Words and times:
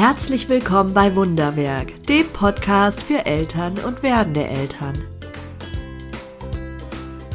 Herzlich 0.00 0.48
willkommen 0.48 0.94
bei 0.94 1.16
Wunderwerk, 1.16 2.04
dem 2.04 2.28
Podcast 2.28 3.02
für 3.02 3.26
Eltern 3.26 3.74
und 3.84 4.04
werdende 4.04 4.46
Eltern. 4.46 4.96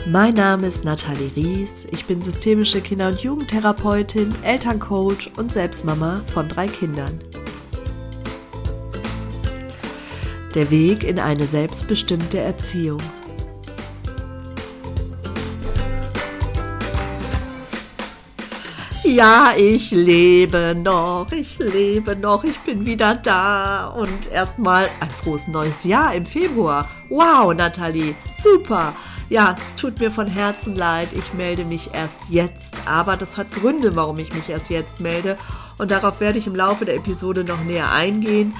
Mein 0.07 0.33
Name 0.35 0.67
ist 0.67 0.85
Nathalie 0.85 1.29
Ries, 1.35 1.85
ich 1.91 2.05
bin 2.05 2.21
systemische 2.21 2.79
Kinder- 2.79 3.09
und 3.09 3.19
Jugendtherapeutin, 3.19 4.33
Elterncoach 4.43 5.31
und 5.35 5.51
Selbstmama 5.51 6.21
von 6.33 6.47
drei 6.47 6.67
Kindern. 6.67 7.19
Der 10.55 10.71
Weg 10.71 11.03
in 11.03 11.19
eine 11.19 11.45
selbstbestimmte 11.45 12.39
Erziehung. 12.39 13.01
Ja, 19.15 19.53
ich 19.55 19.91
lebe 19.91 20.73
noch, 20.75 21.27
ich 21.31 21.59
lebe 21.59 22.15
noch, 22.15 22.43
ich 22.43 22.57
bin 22.61 22.87
wieder 22.87 23.13
da. 23.13 23.89
Und 23.89 24.31
erstmal 24.31 24.89
ein 25.01 25.09
frohes 25.11 25.47
neues 25.47 25.83
Jahr 25.83 26.15
im 26.15 26.25
Februar. 26.25 26.89
Wow, 27.09 27.53
Nathalie, 27.53 28.15
super. 28.39 28.95
Ja, 29.29 29.55
es 29.55 29.75
tut 29.75 29.99
mir 29.99 30.09
von 30.09 30.25
Herzen 30.25 30.75
leid, 30.75 31.09
ich 31.13 31.31
melde 31.35 31.63
mich 31.63 31.91
erst 31.93 32.21
jetzt. 32.29 32.73
Aber 32.87 33.15
das 33.15 33.37
hat 33.37 33.51
Gründe, 33.51 33.95
warum 33.95 34.17
ich 34.17 34.33
mich 34.33 34.49
erst 34.49 34.71
jetzt 34.71 34.99
melde. 34.99 35.37
Und 35.77 35.91
darauf 35.91 36.19
werde 36.19 36.39
ich 36.39 36.47
im 36.47 36.55
Laufe 36.55 36.85
der 36.85 36.95
Episode 36.95 37.43
noch 37.43 37.63
näher 37.63 37.91
eingehen. 37.91 38.55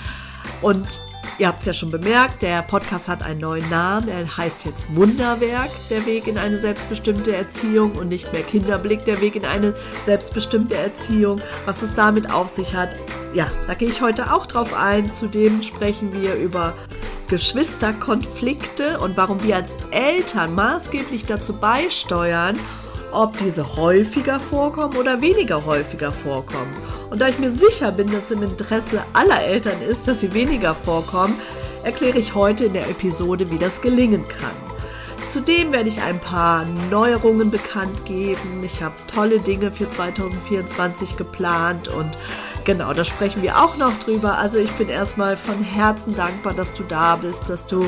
Und 0.61 1.02
Ihr 1.39 1.47
habt 1.47 1.61
es 1.61 1.65
ja 1.65 1.73
schon 1.73 1.89
bemerkt, 1.89 2.43
der 2.43 2.61
Podcast 2.61 3.07
hat 3.07 3.23
einen 3.23 3.39
neuen 3.39 3.67
Namen. 3.70 4.07
Er 4.07 4.38
heißt 4.38 4.65
jetzt 4.65 4.85
Wunderwerk, 4.95 5.71
der 5.89 6.05
Weg 6.05 6.27
in 6.27 6.38
eine 6.38 6.57
selbstbestimmte 6.57 7.35
Erziehung 7.35 7.93
und 7.93 8.09
nicht 8.09 8.31
mehr 8.34 8.43
Kinderblick, 8.43 9.03
der 9.05 9.20
Weg 9.20 9.35
in 9.35 9.45
eine 9.45 9.73
selbstbestimmte 10.05 10.75
Erziehung. 10.75 11.41
Was 11.65 11.81
es 11.81 11.95
damit 11.95 12.31
auf 12.31 12.49
sich 12.49 12.76
hat, 12.76 12.95
ja, 13.34 13.48
da 13.65 13.73
gehe 13.73 13.90
ich 13.90 14.01
heute 14.01 14.31
auch 14.31 14.45
drauf 14.45 14.76
ein. 14.76 15.12
Zudem 15.12 15.63
sprechen 15.63 16.13
wir 16.13 16.35
über 16.35 16.73
Geschwisterkonflikte 17.29 18.99
und 18.99 19.18
warum 19.18 19.41
wir 19.41 19.55
als 19.55 19.77
Eltern 19.90 20.53
maßgeblich 20.53 21.25
dazu 21.25 21.53
beisteuern, 21.53 22.59
ob 23.12 23.37
diese 23.37 23.75
häufiger 23.75 24.40
vorkommen 24.40 24.98
oder 24.98 25.20
weniger 25.21 25.65
häufiger 25.65 26.12
vorkommen. 26.12 26.75
Und 27.13 27.21
da 27.21 27.27
ich 27.27 27.37
mir 27.37 27.51
sicher 27.51 27.91
bin, 27.91 28.11
dass 28.11 28.23
es 28.23 28.31
im 28.31 28.41
Interesse 28.41 29.03
aller 29.13 29.43
Eltern 29.43 29.79
ist, 29.87 30.07
dass 30.07 30.21
sie 30.21 30.33
weniger 30.33 30.73
vorkommen, 30.73 31.35
erkläre 31.83 32.17
ich 32.17 32.33
heute 32.33 32.65
in 32.65 32.73
der 32.73 32.89
Episode, 32.89 33.51
wie 33.51 33.59
das 33.59 33.83
gelingen 33.83 34.27
kann. 34.27 34.55
Zudem 35.27 35.71
werde 35.71 35.89
ich 35.89 36.01
ein 36.01 36.19
paar 36.19 36.65
Neuerungen 36.89 37.51
bekannt 37.51 38.03
geben. 38.05 38.63
Ich 38.63 38.81
habe 38.81 38.95
tolle 39.13 39.39
Dinge 39.39 39.71
für 39.71 39.87
2024 39.87 41.15
geplant 41.15 41.87
und 41.87 42.17
genau, 42.65 42.93
da 42.93 43.05
sprechen 43.05 43.43
wir 43.43 43.61
auch 43.61 43.77
noch 43.77 43.93
drüber. 44.03 44.39
Also 44.39 44.57
ich 44.57 44.71
bin 44.71 44.89
erstmal 44.89 45.37
von 45.37 45.63
Herzen 45.63 46.15
dankbar, 46.15 46.55
dass 46.55 46.73
du 46.73 46.81
da 46.81 47.17
bist, 47.17 47.47
dass 47.47 47.67
du 47.67 47.85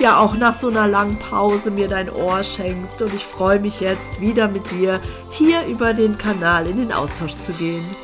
ja 0.00 0.18
auch 0.18 0.36
nach 0.36 0.52
so 0.52 0.68
einer 0.68 0.86
langen 0.86 1.18
Pause 1.18 1.70
mir 1.70 1.88
dein 1.88 2.10
Ohr 2.10 2.44
schenkst 2.44 3.00
und 3.00 3.14
ich 3.14 3.24
freue 3.24 3.58
mich 3.58 3.80
jetzt 3.80 4.20
wieder 4.20 4.48
mit 4.48 4.70
dir 4.70 5.00
hier 5.30 5.64
über 5.64 5.94
den 5.94 6.18
Kanal 6.18 6.66
in 6.66 6.76
den 6.76 6.92
Austausch 6.92 7.38
zu 7.38 7.54
gehen. 7.54 8.03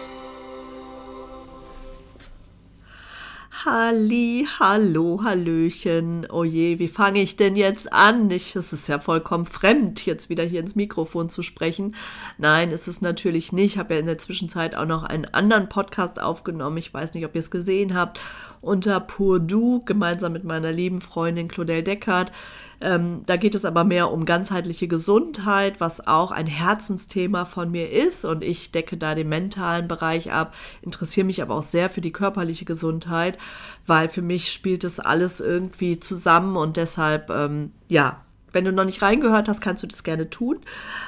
Halli, 3.67 4.49
hallo, 4.59 5.21
hallöchen. 5.23 6.27
Oh 6.31 6.45
je, 6.45 6.79
wie 6.79 6.89
fange 6.89 7.21
ich 7.21 7.37
denn 7.37 7.57
jetzt 7.57 7.93
an? 7.93 8.31
Ich, 8.31 8.57
es 8.57 8.73
ist 8.73 8.89
ja 8.89 8.99
vollkommen 8.99 9.45
fremd, 9.45 10.07
jetzt 10.07 10.31
wieder 10.31 10.45
hier 10.45 10.61
ins 10.61 10.77
Mikrofon 10.77 11.29
zu 11.29 11.43
sprechen. 11.43 11.95
Nein, 12.39 12.71
ist 12.71 12.89
es 12.89 13.03
natürlich 13.03 13.53
nicht. 13.53 13.75
Ich 13.75 13.79
habe 13.79 13.93
ja 13.93 14.01
in 14.01 14.07
der 14.07 14.17
Zwischenzeit 14.17 14.75
auch 14.75 14.87
noch 14.87 15.03
einen 15.03 15.27
anderen 15.27 15.69
Podcast 15.69 16.23
aufgenommen. 16.23 16.79
Ich 16.79 16.95
weiß 16.95 17.13
nicht, 17.13 17.27
ob 17.27 17.35
ihr 17.35 17.41
es 17.41 17.51
gesehen 17.51 17.95
habt. 17.95 18.19
Unter 18.63 18.99
Pur 18.99 19.41
Du, 19.41 19.85
gemeinsam 19.85 20.33
mit 20.33 20.45
meiner 20.45 20.73
lieben 20.73 21.03
Freundin 21.03 21.49
Claudel 21.49 21.83
Deckard. 21.83 22.33
Ähm, 22.81 23.23
da 23.27 23.37
geht 23.37 23.55
es 23.55 23.65
aber 23.65 23.85
mehr 23.85 24.11
um 24.11 24.25
ganzheitliche 24.25 24.89
Gesundheit, 24.89 25.81
was 25.81 26.07
auch 26.07 26.33
ein 26.33 26.47
Herzensthema 26.47 27.45
von 27.45 27.71
mir 27.71 27.91
ist. 27.91 28.25
Und 28.25 28.43
ich 28.43 28.73
decke 28.73 28.97
da 28.97 29.15
den 29.15 29.29
mentalen 29.29 29.87
Bereich 29.89 30.33
ab, 30.33 30.55
interessiere 30.83 31.27
mich 31.27 31.43
aber 31.43 31.55
auch 31.55 31.63
sehr 31.63 31.91
für 31.91 32.01
die 32.01 32.13
körperliche 32.13 32.65
Gesundheit, 32.65 33.39
weil 33.87 34.09
für 34.09 34.23
mich 34.23 34.53
spielt 34.53 34.85
das 34.85 35.01
alles 35.01 35.41
irgendwie 35.41 36.01
zusammen 36.01 36.57
und 36.57 36.77
deshalb, 36.77 37.31
ähm, 37.31 37.73
ja, 37.89 38.23
wenn 38.53 38.65
du 38.65 38.73
noch 38.73 38.85
nicht 38.85 39.03
reingehört 39.03 39.49
hast, 39.49 39.61
kannst 39.61 39.83
du 39.83 39.87
das 39.87 40.05
gerne 40.05 40.31
tun. 40.31 40.59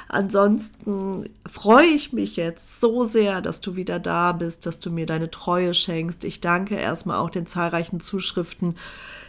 Ansonsten 0.07 1.29
freue 1.49 1.87
ich 1.87 2.13
mich 2.13 2.35
jetzt 2.35 2.79
so 2.79 3.03
sehr, 3.03 3.41
dass 3.41 3.61
du 3.61 3.75
wieder 3.75 3.99
da 3.99 4.31
bist, 4.31 4.65
dass 4.65 4.79
du 4.79 4.91
mir 4.91 5.05
deine 5.05 5.31
Treue 5.31 5.73
schenkst. 5.73 6.23
Ich 6.23 6.41
danke 6.41 6.75
erstmal 6.75 7.17
auch 7.17 7.29
den 7.29 7.47
zahlreichen 7.47 7.99
Zuschriften 7.99 8.75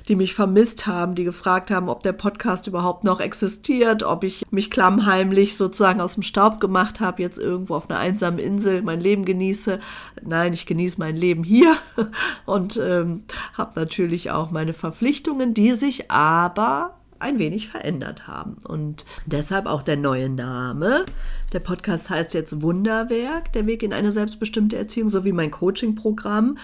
die 0.08 0.16
mich 0.16 0.34
vermisst 0.34 0.86
haben, 0.86 1.14
die 1.14 1.24
gefragt 1.24 1.70
haben, 1.70 1.88
ob 1.88 2.02
der 2.02 2.12
Podcast 2.12 2.66
überhaupt 2.66 3.04
noch 3.04 3.20
existiert, 3.20 4.02
ob 4.02 4.24
ich 4.24 4.44
mich 4.50 4.70
klammheimlich 4.70 5.56
sozusagen 5.56 6.00
aus 6.00 6.14
dem 6.14 6.22
Staub 6.22 6.60
gemacht 6.60 7.00
habe, 7.00 7.22
jetzt 7.22 7.38
irgendwo 7.38 7.74
auf 7.74 7.88
einer 7.88 7.98
einsamen 7.98 8.38
Insel 8.38 8.82
mein 8.82 9.00
Leben 9.00 9.24
genieße. 9.24 9.80
Nein, 10.22 10.52
ich 10.52 10.66
genieße 10.66 10.98
mein 10.98 11.16
Leben 11.16 11.42
hier 11.42 11.74
und 12.46 12.76
ähm, 12.76 13.24
habe 13.54 13.80
natürlich 13.80 14.30
auch 14.30 14.50
meine 14.50 14.74
Verpflichtungen, 14.74 15.54
die 15.54 15.72
sich 15.72 16.10
aber 16.10 16.94
ein 17.18 17.38
wenig 17.38 17.68
verändert 17.68 18.26
haben. 18.26 18.56
Und 18.64 19.04
deshalb 19.26 19.66
auch 19.66 19.82
der 19.82 19.96
neue 19.96 20.28
Name. 20.28 21.04
Der 21.52 21.60
Podcast 21.60 22.10
heißt 22.10 22.34
jetzt 22.34 22.62
Wunderwerk, 22.62 23.52
der 23.52 23.66
Weg 23.66 23.82
in 23.82 23.92
eine 23.92 24.12
selbstbestimmte 24.12 24.76
Erziehung, 24.76 25.08
sowie 25.08 25.32
mein 25.32 25.50
Coaching-Programm. 25.50 26.58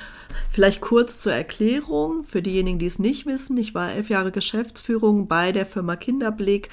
Vielleicht 0.51 0.81
kurz 0.81 1.21
zur 1.21 1.33
Erklärung 1.33 2.25
für 2.25 2.43
diejenigen, 2.43 2.79
die 2.79 2.87
es 2.87 2.99
nicht 2.99 3.27
wissen. 3.27 3.57
Ich 3.57 3.75
war 3.75 3.93
elf 3.93 4.11
Jahre 4.11 4.33
Geschäftsführung 4.33 5.29
bei 5.29 5.53
der 5.53 5.67
Firma 5.67 5.97
Kinderblick. 5.97 6.69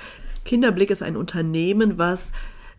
Kinderblick 0.45 0.89
ist 0.89 1.03
ein 1.03 1.17
Unternehmen, 1.17 1.97
was 1.97 2.31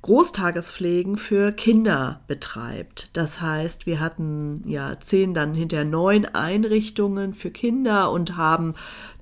Großtagespflegen 0.03 1.17
für 1.17 1.53
Kinder 1.53 2.21
betreibt. 2.29 3.17
Das 3.17 3.41
heißt, 3.41 3.85
wir 3.87 3.99
hatten 3.99 4.63
ja 4.67 4.99
zehn, 5.01 5.35
dann 5.35 5.55
hinterher 5.55 5.85
neun 5.85 6.25
Einrichtungen 6.25 7.35
für 7.35 7.51
Kinder 7.51 8.13
und 8.13 8.37
haben 8.37 8.75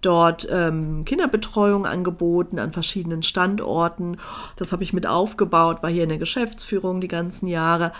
dort 0.03 0.47
ähm, 0.51 1.05
Kinderbetreuung 1.07 1.87
angeboten 1.87 2.59
an 2.59 2.73
verschiedenen 2.73 3.23
Standorten. 3.23 4.19
Das 4.57 4.73
habe 4.73 4.83
ich 4.83 4.93
mit 4.93 5.07
aufgebaut, 5.07 5.83
war 5.83 5.91
hier 5.91 6.03
in 6.03 6.11
der 6.11 6.19
Geschäftsführung 6.19 7.01
die 7.01 7.09
ganzen 7.09 7.49
Jahre 7.49 7.93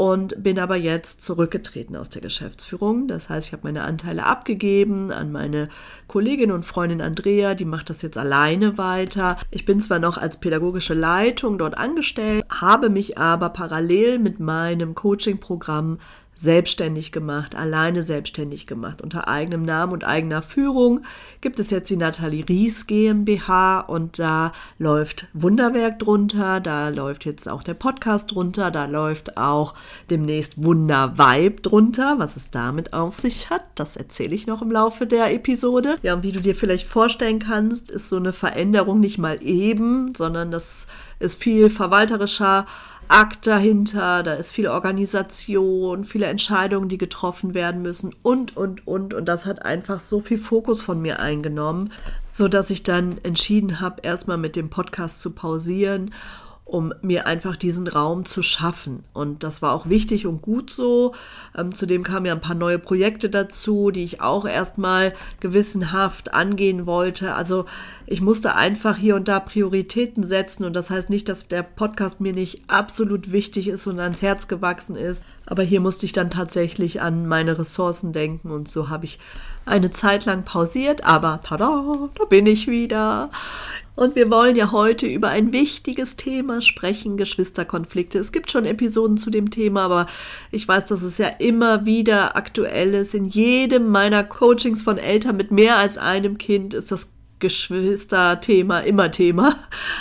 und 0.00 0.42
bin 0.42 0.58
aber 0.58 0.76
jetzt 0.76 1.20
zurückgetreten 1.20 1.94
aus 1.94 2.08
der 2.08 2.22
Geschäftsführung. 2.22 3.06
Das 3.06 3.28
heißt, 3.28 3.48
ich 3.48 3.52
habe 3.52 3.64
meine 3.64 3.82
Anteile 3.82 4.24
abgegeben 4.24 5.12
an 5.12 5.30
meine 5.30 5.68
Kollegin 6.08 6.52
und 6.52 6.64
Freundin 6.64 7.02
Andrea, 7.02 7.54
die 7.54 7.66
macht 7.66 7.90
das 7.90 8.00
jetzt 8.00 8.16
alleine 8.16 8.78
weiter. 8.78 9.36
Ich 9.50 9.66
bin 9.66 9.78
zwar 9.78 9.98
noch 9.98 10.16
als 10.16 10.40
pädagogische 10.40 10.94
Leitung 10.94 11.58
dort 11.58 11.76
angestellt, 11.76 12.46
habe 12.48 12.88
mich 12.88 13.18
aber 13.18 13.50
parallel 13.50 14.18
mit 14.20 14.40
meinem 14.40 14.94
Coaching-Programm 14.94 15.98
selbstständig 16.40 17.12
gemacht, 17.12 17.54
alleine 17.54 18.00
selbstständig 18.00 18.66
gemacht, 18.66 19.02
unter 19.02 19.28
eigenem 19.28 19.62
Namen 19.62 19.92
und 19.92 20.04
eigener 20.04 20.40
Führung. 20.40 21.02
Gibt 21.42 21.60
es 21.60 21.68
jetzt 21.68 21.90
die 21.90 21.98
Nathalie 21.98 22.48
Ries 22.48 22.86
GmbH 22.86 23.80
und 23.80 24.18
da 24.18 24.52
läuft 24.78 25.26
Wunderwerk 25.34 25.98
drunter, 25.98 26.60
da 26.60 26.88
läuft 26.88 27.26
jetzt 27.26 27.46
auch 27.46 27.62
der 27.62 27.74
Podcast 27.74 28.32
drunter, 28.32 28.70
da 28.70 28.86
läuft 28.86 29.36
auch 29.36 29.74
demnächst 30.08 30.62
Wundervibe 30.62 31.60
drunter. 31.60 32.18
Was 32.18 32.36
es 32.36 32.50
damit 32.50 32.94
auf 32.94 33.14
sich 33.14 33.50
hat, 33.50 33.64
das 33.74 33.96
erzähle 33.96 34.34
ich 34.34 34.46
noch 34.46 34.62
im 34.62 34.72
Laufe 34.72 35.06
der 35.06 35.34
Episode. 35.34 35.98
Ja, 36.00 36.14
und 36.14 36.22
wie 36.22 36.32
du 36.32 36.40
dir 36.40 36.54
vielleicht 36.54 36.86
vorstellen 36.86 37.38
kannst, 37.38 37.90
ist 37.90 38.08
so 38.08 38.16
eine 38.16 38.32
Veränderung 38.32 38.98
nicht 38.98 39.18
mal 39.18 39.42
eben, 39.42 40.14
sondern 40.14 40.50
das 40.50 40.86
ist 41.18 41.42
viel 41.42 41.68
verwalterischer 41.68 42.64
Akt 43.10 43.48
dahinter, 43.48 44.22
da 44.22 44.34
ist 44.34 44.52
viel 44.52 44.68
Organisation, 44.68 46.04
viele 46.04 46.26
Entscheidungen, 46.26 46.88
die 46.88 46.96
getroffen 46.96 47.54
werden 47.54 47.82
müssen 47.82 48.14
und, 48.22 48.56
und, 48.56 48.86
und. 48.86 49.14
Und 49.14 49.24
das 49.26 49.46
hat 49.46 49.62
einfach 49.64 49.98
so 49.98 50.20
viel 50.20 50.38
Fokus 50.38 50.80
von 50.80 51.02
mir 51.02 51.18
eingenommen, 51.18 51.90
so 52.28 52.46
dass 52.46 52.70
ich 52.70 52.84
dann 52.84 53.18
entschieden 53.24 53.80
habe, 53.80 54.02
erstmal 54.02 54.36
mit 54.36 54.54
dem 54.54 54.70
Podcast 54.70 55.20
zu 55.20 55.32
pausieren 55.32 56.12
um 56.70 56.94
mir 57.02 57.26
einfach 57.26 57.56
diesen 57.56 57.88
Raum 57.88 58.24
zu 58.24 58.42
schaffen. 58.42 59.02
Und 59.12 59.42
das 59.42 59.60
war 59.60 59.72
auch 59.72 59.88
wichtig 59.88 60.26
und 60.26 60.40
gut 60.40 60.70
so. 60.70 61.14
Ähm, 61.56 61.74
zudem 61.74 62.04
kamen 62.04 62.26
ja 62.26 62.32
ein 62.32 62.40
paar 62.40 62.54
neue 62.54 62.78
Projekte 62.78 63.28
dazu, 63.28 63.90
die 63.90 64.04
ich 64.04 64.20
auch 64.20 64.46
erstmal 64.46 65.12
gewissenhaft 65.40 66.32
angehen 66.32 66.86
wollte. 66.86 67.34
Also 67.34 67.64
ich 68.06 68.20
musste 68.20 68.54
einfach 68.54 68.96
hier 68.96 69.16
und 69.16 69.26
da 69.26 69.40
Prioritäten 69.40 70.22
setzen. 70.22 70.64
Und 70.64 70.74
das 70.74 70.90
heißt 70.90 71.10
nicht, 71.10 71.28
dass 71.28 71.48
der 71.48 71.64
Podcast 71.64 72.20
mir 72.20 72.32
nicht 72.32 72.62
absolut 72.68 73.32
wichtig 73.32 73.66
ist 73.68 73.86
und 73.88 73.98
ans 73.98 74.22
Herz 74.22 74.46
gewachsen 74.46 74.94
ist. 74.94 75.24
Aber 75.46 75.64
hier 75.64 75.80
musste 75.80 76.06
ich 76.06 76.12
dann 76.12 76.30
tatsächlich 76.30 77.00
an 77.00 77.26
meine 77.26 77.58
Ressourcen 77.58 78.12
denken. 78.12 78.52
Und 78.52 78.68
so 78.68 78.88
habe 78.88 79.06
ich 79.06 79.18
eine 79.66 79.90
Zeit 79.90 80.24
lang 80.24 80.44
pausiert. 80.44 81.04
Aber 81.04 81.40
tada, 81.42 82.08
da 82.14 82.24
bin 82.26 82.46
ich 82.46 82.68
wieder. 82.68 83.30
Und 84.00 84.16
wir 84.16 84.30
wollen 84.30 84.56
ja 84.56 84.72
heute 84.72 85.06
über 85.06 85.28
ein 85.28 85.52
wichtiges 85.52 86.16
Thema 86.16 86.62
sprechen, 86.62 87.18
Geschwisterkonflikte. 87.18 88.18
Es 88.18 88.32
gibt 88.32 88.50
schon 88.50 88.64
Episoden 88.64 89.18
zu 89.18 89.28
dem 89.28 89.50
Thema, 89.50 89.82
aber 89.82 90.06
ich 90.50 90.66
weiß, 90.66 90.86
dass 90.86 91.02
es 91.02 91.18
ja 91.18 91.26
immer 91.28 91.84
wieder 91.84 92.34
aktuell 92.34 92.94
ist. 92.94 93.14
In 93.14 93.26
jedem 93.26 93.88
meiner 93.88 94.24
Coachings 94.24 94.82
von 94.82 94.96
Eltern 94.96 95.36
mit 95.36 95.50
mehr 95.50 95.76
als 95.76 95.98
einem 95.98 96.38
Kind 96.38 96.72
ist 96.72 96.90
das 96.90 97.12
Geschwister-Thema 97.40 98.80
immer 98.80 99.10
Thema. 99.10 99.56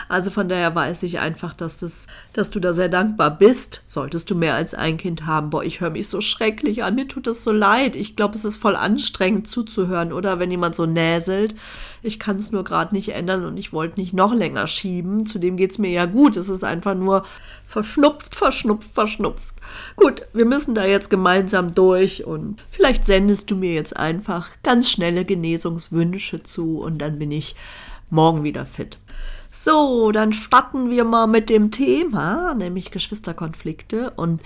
Also 0.08 0.32
von 0.32 0.50
daher 0.50 0.76
weiß 0.76 1.04
ich 1.04 1.20
einfach, 1.20 1.54
dass, 1.54 1.80
das, 1.80 2.08
dass 2.34 2.52
du 2.52 2.60
da 2.60 2.74
sehr 2.74 2.90
dankbar 2.90 3.38
bist. 3.38 3.84
Solltest 3.88 4.30
du 4.30 4.36
mehr 4.36 4.56
als 4.56 4.74
ein 4.74 4.98
Kind 4.98 5.26
haben. 5.26 5.50
Boah, 5.50 5.64
ich 5.64 5.82
höre 5.82 5.90
mich 5.90 6.08
so 6.08 6.22
schrecklich 6.22 6.84
an. 6.84 6.96
Mir 6.96 7.08
tut 7.08 7.28
es 7.28 7.44
so 7.44 7.52
leid. 7.52 7.96
Ich 7.96 8.16
glaube, 8.16 8.36
es 8.36 8.46
ist 8.46 8.58
voll 8.58 8.76
anstrengend 8.76 9.48
zuzuhören, 9.48 10.14
oder? 10.14 10.40
Wenn 10.40 10.52
jemand 10.52 10.76
so 10.76 10.86
näselt. 10.86 11.56
Ich 12.02 12.20
kann 12.20 12.38
es 12.38 12.52
nur 12.52 12.64
gerade 12.64 12.94
nicht 12.94 13.10
ändern 13.10 13.46
und 13.46 13.58
ich 13.58 13.74
wollte 13.74 14.00
nicht 14.00 14.14
noch 14.14 14.34
länger 14.34 14.68
schieben. 14.68 15.26
Zudem 15.26 15.58
geht 15.58 15.72
es 15.72 15.80
mir 15.80 15.92
ja 15.92 16.06
gut. 16.06 16.38
Es 16.38 16.50
ist 16.50 16.64
einfach 16.64 16.96
nur 16.96 17.26
verschnupft, 17.66 18.36
verschnupft, 18.36 18.92
verschnupft. 18.94 19.54
Gut, 19.96 20.24
wir 20.34 20.46
müssen 20.46 20.76
da 20.76 20.86
jetzt 20.86 21.10
gemeinsam 21.10 21.76
durch 21.76 22.26
und 22.26 22.64
vielleicht 22.72 23.06
sendest 23.06 23.52
du 23.52 23.56
mir 23.56 23.74
jetzt 23.74 23.96
einfach 23.96 24.50
ganz 24.64 24.90
schnelle 24.90 25.26
Genesungswünsche 25.26 26.44
zu 26.44 26.80
und 26.80 27.00
dann 27.00 27.20
bin 27.20 27.32
ich 27.32 27.56
morgen 28.10 28.44
wieder 28.44 28.66
fit. 28.66 28.98
So, 29.52 30.12
dann 30.12 30.32
starten 30.32 30.92
wir 30.92 31.04
mal 31.04 31.26
mit 31.26 31.50
dem 31.50 31.72
Thema, 31.72 32.54
nämlich 32.54 32.92
Geschwisterkonflikte. 32.92 34.12
Und 34.12 34.42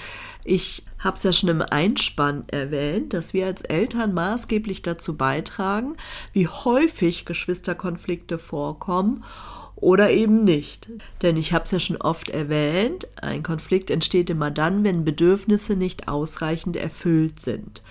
ich 0.46 0.86
habe 0.98 1.18
es 1.18 1.24
ja 1.24 1.34
schon 1.34 1.50
im 1.50 1.62
Einspann 1.62 2.46
erwähnt, 2.48 3.14
dass 3.14 3.34
wir 3.34 3.46
als 3.46 3.64
Eltern 3.64 4.14
maßgeblich 4.14 4.81
dazu 4.81 5.18
beitragen, 5.18 5.98
wie 6.31 6.48
häufig 6.48 7.25
Geschwisterkonflikte 7.25 8.40
vorkommen 8.40 9.24
oder 9.75 10.10
eben 10.12 10.44
nicht. 10.44 10.90
Denn 11.22 11.38
ich 11.38 11.54
habe 11.54 11.66
es 11.66 11.72
ja 11.72 11.80
schon 11.80 11.98
oft 11.98 12.30
erwähnt, 12.30 13.08
ein 13.22 13.44
Konflikt 13.44 13.92
entsteht 13.92 14.30
immer 14.30 14.52
dann, 14.52 14.84
wenn 14.84 15.06
Bedürfnisse 15.06 15.75
nicht 15.75 16.08
ausreichend 16.08 16.75
erfüllt 16.75 17.40
sind. 17.40 17.81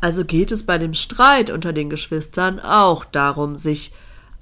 Also 0.00 0.24
geht 0.24 0.52
es 0.52 0.64
bei 0.64 0.78
dem 0.78 0.94
Streit 0.94 1.50
unter 1.50 1.72
den 1.72 1.90
Geschwistern 1.90 2.58
auch 2.60 3.04
darum, 3.04 3.56
sich 3.56 3.92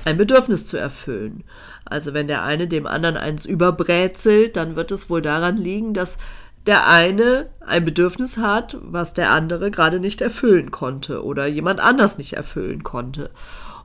ein 0.04 0.16
Bedürfnis 0.16 0.66
zu 0.66 0.76
erfüllen. 0.76 1.44
Also 1.84 2.14
wenn 2.14 2.28
der 2.28 2.42
eine 2.42 2.68
dem 2.68 2.86
anderen 2.86 3.16
eins 3.16 3.46
überbrezelt, 3.46 4.56
dann 4.56 4.76
wird 4.76 4.92
es 4.92 5.10
wohl 5.10 5.20
daran 5.20 5.56
liegen, 5.56 5.92
dass 5.92 6.18
der 6.66 6.86
eine 6.86 7.50
ein 7.60 7.84
Bedürfnis 7.84 8.36
hat, 8.36 8.76
was 8.82 9.14
der 9.14 9.30
andere 9.30 9.70
gerade 9.70 9.98
nicht 9.98 10.20
erfüllen 10.20 10.70
konnte 10.70 11.24
oder 11.24 11.46
jemand 11.46 11.80
anders 11.80 12.18
nicht 12.18 12.34
erfüllen 12.34 12.84
konnte. 12.84 13.30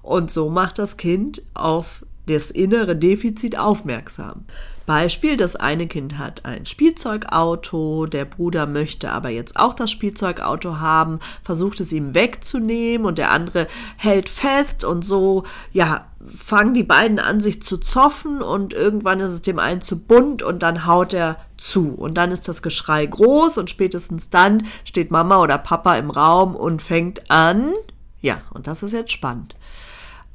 Und 0.01 0.29
so 0.29 0.49
macht 0.49 0.77
das 0.77 0.97
Kind 0.97 1.41
auf 1.53 2.05
das 2.27 2.51
innere 2.51 2.95
Defizit 2.95 3.57
aufmerksam. 3.57 4.45
Beispiel, 4.85 5.35
das 5.35 5.55
eine 5.55 5.87
Kind 5.87 6.19
hat 6.19 6.45
ein 6.45 6.65
Spielzeugauto, 6.65 8.05
der 8.05 8.25
Bruder 8.25 8.67
möchte 8.67 9.11
aber 9.11 9.29
jetzt 9.29 9.57
auch 9.59 9.73
das 9.73 9.89
Spielzeugauto 9.89 10.79
haben, 10.79 11.19
versucht 11.43 11.79
es 11.79 11.91
ihm 11.91 12.13
wegzunehmen 12.13 13.07
und 13.07 13.17
der 13.17 13.31
andere 13.31 13.67
hält 13.97 14.29
fest 14.29 14.83
und 14.83 15.03
so, 15.03 15.43
ja, 15.73 16.05
fangen 16.37 16.75
die 16.75 16.83
beiden 16.83 17.17
an, 17.19 17.41
sich 17.41 17.63
zu 17.63 17.77
zoffen 17.77 18.41
und 18.41 18.73
irgendwann 18.73 19.19
ist 19.19 19.31
es 19.31 19.41
dem 19.41 19.57
einen 19.57 19.81
zu 19.81 20.03
bunt 20.03 20.43
und 20.43 20.61
dann 20.61 20.85
haut 20.85 21.13
er 21.13 21.37
zu 21.57 21.93
und 21.95 22.15
dann 22.15 22.31
ist 22.31 22.47
das 22.47 22.61
Geschrei 22.61 23.05
groß 23.05 23.57
und 23.57 23.71
spätestens 23.71 24.29
dann 24.29 24.67
steht 24.83 25.09
Mama 25.09 25.41
oder 25.41 25.57
Papa 25.57 25.95
im 25.95 26.11
Raum 26.11 26.55
und 26.55 26.81
fängt 26.81 27.31
an, 27.31 27.73
ja, 28.21 28.41
und 28.51 28.67
das 28.67 28.83
ist 28.83 28.91
jetzt 28.91 29.11
spannend, 29.11 29.55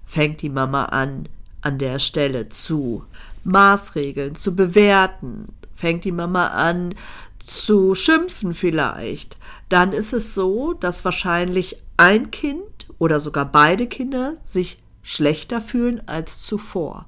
fängt 0.07 0.43
die 0.43 0.49
Mama 0.49 0.87
an, 0.87 1.29
an 1.63 1.79
der 1.79 1.99
Stelle 1.99 2.49
zu 2.49 3.05
Maßregeln, 3.45 4.35
zu 4.35 4.55
bewerten, 4.55 5.49
fängt 5.75 6.05
die 6.05 6.13
Mama 6.13 6.49
an 6.49 6.95
zu 7.39 7.95
schimpfen 7.95 8.55
vielleicht, 8.55 9.37
dann 9.69 9.93
ist 9.93 10.13
es 10.13 10.35
so, 10.35 10.75
dass 10.75 11.05
wahrscheinlich 11.05 11.77
ein 11.97 12.31
Kind 12.31 12.89
oder 12.99 13.19
sogar 13.19 13.47
beide 13.47 13.87
Kinder 13.87 14.35
sich 14.43 14.83
schlechter 15.03 15.61
fühlen 15.61 16.07
als 16.07 16.45
zuvor 16.45 17.07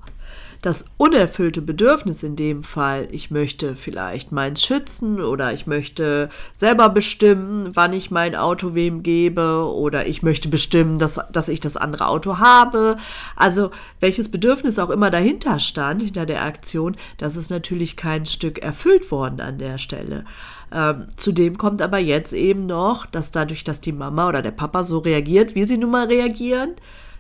das 0.63 0.85
unerfüllte 0.97 1.61
Bedürfnis 1.61 2.23
in 2.23 2.37
dem 2.37 2.63
Fall, 2.63 3.09
ich 3.11 3.33
möchte 3.33 3.75
vielleicht 3.75 4.31
meins 4.31 4.65
schützen 4.65 5.21
oder 5.21 5.53
ich 5.53 5.67
möchte 5.67 6.29
selber 6.53 6.89
bestimmen, 6.89 7.73
wann 7.75 7.93
ich 7.93 8.13
mein 8.13 8.37
Auto 8.37 8.73
wem 8.73 9.03
gebe 9.03 9.67
oder 9.75 10.07
ich 10.07 10.23
möchte 10.23 10.49
bestimmen, 10.49 11.01
dass, 11.01 11.21
dass 11.33 11.49
ich 11.49 11.59
das 11.59 11.77
andere 11.77 12.07
Auto 12.07 12.39
habe. 12.39 12.95
Also 13.35 13.73
welches 13.99 14.31
Bedürfnis 14.31 14.79
auch 14.79 14.91
immer 14.91 15.11
dahinter 15.11 15.59
stand, 15.59 16.01
hinter 16.01 16.27
der 16.27 16.45
Aktion, 16.45 16.97
das 17.19 17.37
ist 17.37 17.51
natürlich 17.51 17.97
kein 17.97 18.25
Stück 18.25 18.61
erfüllt 18.61 19.11
worden 19.11 19.41
an 19.41 19.59
der 19.59 19.79
Stelle. 19.79 20.25
Ähm, 20.73 21.09
zudem 21.17 21.59
kommt 21.59 21.83
aber 21.83 21.99
jetzt 21.99 22.33
eben 22.33 22.67
noch, 22.67 23.05
dass 23.07 23.33
dadurch, 23.33 23.65
dass 23.65 23.81
die 23.81 23.93
Mama 23.93 24.29
oder 24.29 24.43
der 24.43 24.53
Papa 24.53 24.85
so 24.85 24.99
reagiert, 24.99 25.57
wie 25.57 25.65
sie 25.65 25.77
nun 25.77 25.91
mal 25.91 26.07
reagieren, 26.07 26.77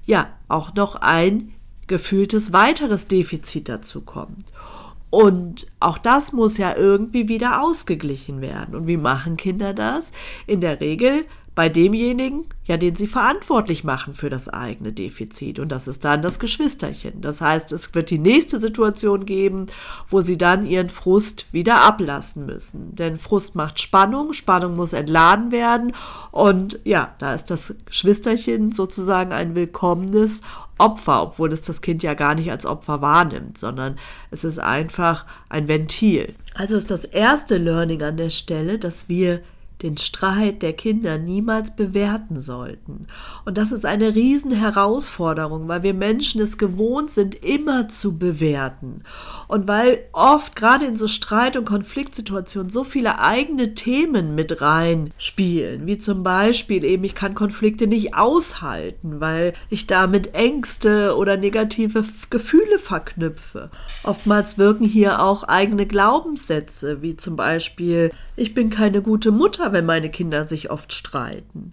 ja, 0.06 0.28
auch 0.46 0.74
noch 0.74 0.94
ein 0.94 1.52
gefühltes 1.92 2.54
weiteres 2.54 3.06
Defizit 3.06 3.68
dazu 3.68 4.00
kommt. 4.00 4.46
Und 5.10 5.66
auch 5.78 5.98
das 5.98 6.32
muss 6.32 6.56
ja 6.56 6.74
irgendwie 6.74 7.28
wieder 7.28 7.60
ausgeglichen 7.60 8.40
werden. 8.40 8.74
Und 8.74 8.86
wie 8.86 8.96
machen 8.96 9.36
Kinder 9.36 9.74
das? 9.74 10.12
In 10.46 10.62
der 10.62 10.80
Regel 10.80 11.26
bei 11.54 11.68
demjenigen, 11.68 12.46
ja, 12.64 12.78
den 12.78 12.96
sie 12.96 13.06
verantwortlich 13.06 13.84
machen 13.84 14.14
für 14.14 14.30
das 14.30 14.48
eigene 14.48 14.94
Defizit. 14.94 15.58
Und 15.58 15.70
das 15.70 15.86
ist 15.86 16.02
dann 16.06 16.22
das 16.22 16.38
Geschwisterchen. 16.38 17.20
Das 17.20 17.42
heißt, 17.42 17.72
es 17.72 17.94
wird 17.94 18.08
die 18.08 18.18
nächste 18.18 18.58
Situation 18.58 19.26
geben, 19.26 19.66
wo 20.08 20.22
sie 20.22 20.38
dann 20.38 20.64
ihren 20.64 20.88
Frust 20.88 21.52
wieder 21.52 21.82
ablassen 21.82 22.46
müssen. 22.46 22.94
Denn 22.94 23.18
Frust 23.18 23.54
macht 23.54 23.80
Spannung, 23.80 24.32
Spannung 24.32 24.76
muss 24.76 24.94
entladen 24.94 25.52
werden. 25.52 25.92
Und 26.30 26.80
ja, 26.84 27.14
da 27.18 27.34
ist 27.34 27.50
das 27.50 27.74
Geschwisterchen 27.84 28.72
sozusagen 28.72 29.32
ein 29.32 29.54
willkommenes 29.54 30.40
Opfer, 30.82 31.22
obwohl 31.22 31.52
es 31.52 31.62
das 31.62 31.80
Kind 31.80 32.02
ja 32.02 32.14
gar 32.14 32.34
nicht 32.34 32.50
als 32.50 32.66
Opfer 32.66 33.00
wahrnimmt, 33.00 33.56
sondern 33.56 33.98
es 34.32 34.42
ist 34.42 34.58
einfach 34.58 35.26
ein 35.48 35.68
Ventil. 35.68 36.34
Also 36.54 36.76
ist 36.76 36.90
das 36.90 37.04
erste 37.04 37.56
Learning 37.56 38.02
an 38.02 38.16
der 38.16 38.30
Stelle, 38.30 38.78
dass 38.78 39.08
wir 39.08 39.40
den 39.82 39.96
Streit 39.96 40.62
der 40.62 40.74
Kinder 40.74 41.18
niemals 41.18 41.74
bewerten 41.74 42.40
sollten. 42.40 43.06
Und 43.44 43.58
das 43.58 43.72
ist 43.72 43.84
eine 43.84 44.14
Riesenherausforderung, 44.14 45.66
weil 45.68 45.82
wir 45.82 45.94
Menschen 45.94 46.40
es 46.40 46.58
gewohnt 46.58 47.10
sind, 47.10 47.34
immer 47.34 47.88
zu 47.88 48.18
bewerten. 48.18 49.02
Und 49.48 49.66
weil 49.66 50.00
oft 50.12 50.54
gerade 50.54 50.86
in 50.86 50.96
so 50.96 51.08
Streit- 51.08 51.56
und 51.56 51.64
Konfliktsituationen 51.64 52.70
so 52.70 52.84
viele 52.84 53.18
eigene 53.18 53.74
Themen 53.74 54.34
mit 54.34 54.60
reinspielen, 54.60 55.86
wie 55.86 55.98
zum 55.98 56.22
Beispiel 56.22 56.84
eben, 56.84 57.04
ich 57.04 57.14
kann 57.14 57.34
Konflikte 57.34 57.86
nicht 57.86 58.14
aushalten, 58.14 59.20
weil 59.20 59.52
ich 59.68 59.86
damit 59.86 60.34
Ängste 60.34 61.16
oder 61.16 61.36
negative 61.36 62.04
Gefühle 62.30 62.78
verknüpfe. 62.78 63.70
Oftmals 64.04 64.58
wirken 64.58 64.84
hier 64.84 65.22
auch 65.22 65.44
eigene 65.44 65.86
Glaubenssätze, 65.86 67.02
wie 67.02 67.16
zum 67.16 67.36
Beispiel, 67.36 68.10
ich 68.36 68.54
bin 68.54 68.70
keine 68.70 69.02
gute 69.02 69.30
Mutter, 69.30 69.71
wenn 69.72 69.86
meine 69.86 70.10
Kinder 70.10 70.44
sich 70.44 70.70
oft 70.70 70.92
streiten. 70.92 71.72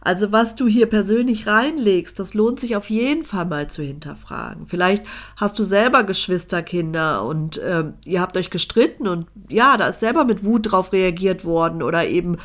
Also 0.00 0.32
was 0.32 0.54
du 0.54 0.66
hier 0.66 0.86
persönlich 0.86 1.46
reinlegst, 1.46 2.18
das 2.18 2.34
lohnt 2.34 2.60
sich 2.60 2.76
auf 2.76 2.88
jeden 2.90 3.24
Fall 3.24 3.44
mal 3.44 3.68
zu 3.68 3.82
hinterfragen. 3.82 4.66
Vielleicht 4.66 5.04
hast 5.36 5.58
du 5.58 5.64
selber 5.64 6.04
Geschwisterkinder 6.04 7.24
und 7.24 7.58
äh, 7.58 7.84
ihr 8.04 8.20
habt 8.20 8.36
euch 8.36 8.50
gestritten 8.50 9.08
und 9.08 9.26
ja, 9.48 9.76
da 9.76 9.88
ist 9.88 10.00
selber 10.00 10.24
mit 10.24 10.44
Wut 10.44 10.70
drauf 10.72 10.92
reagiert 10.92 11.44
worden 11.44 11.82
oder 11.82 12.06
eben 12.06 12.38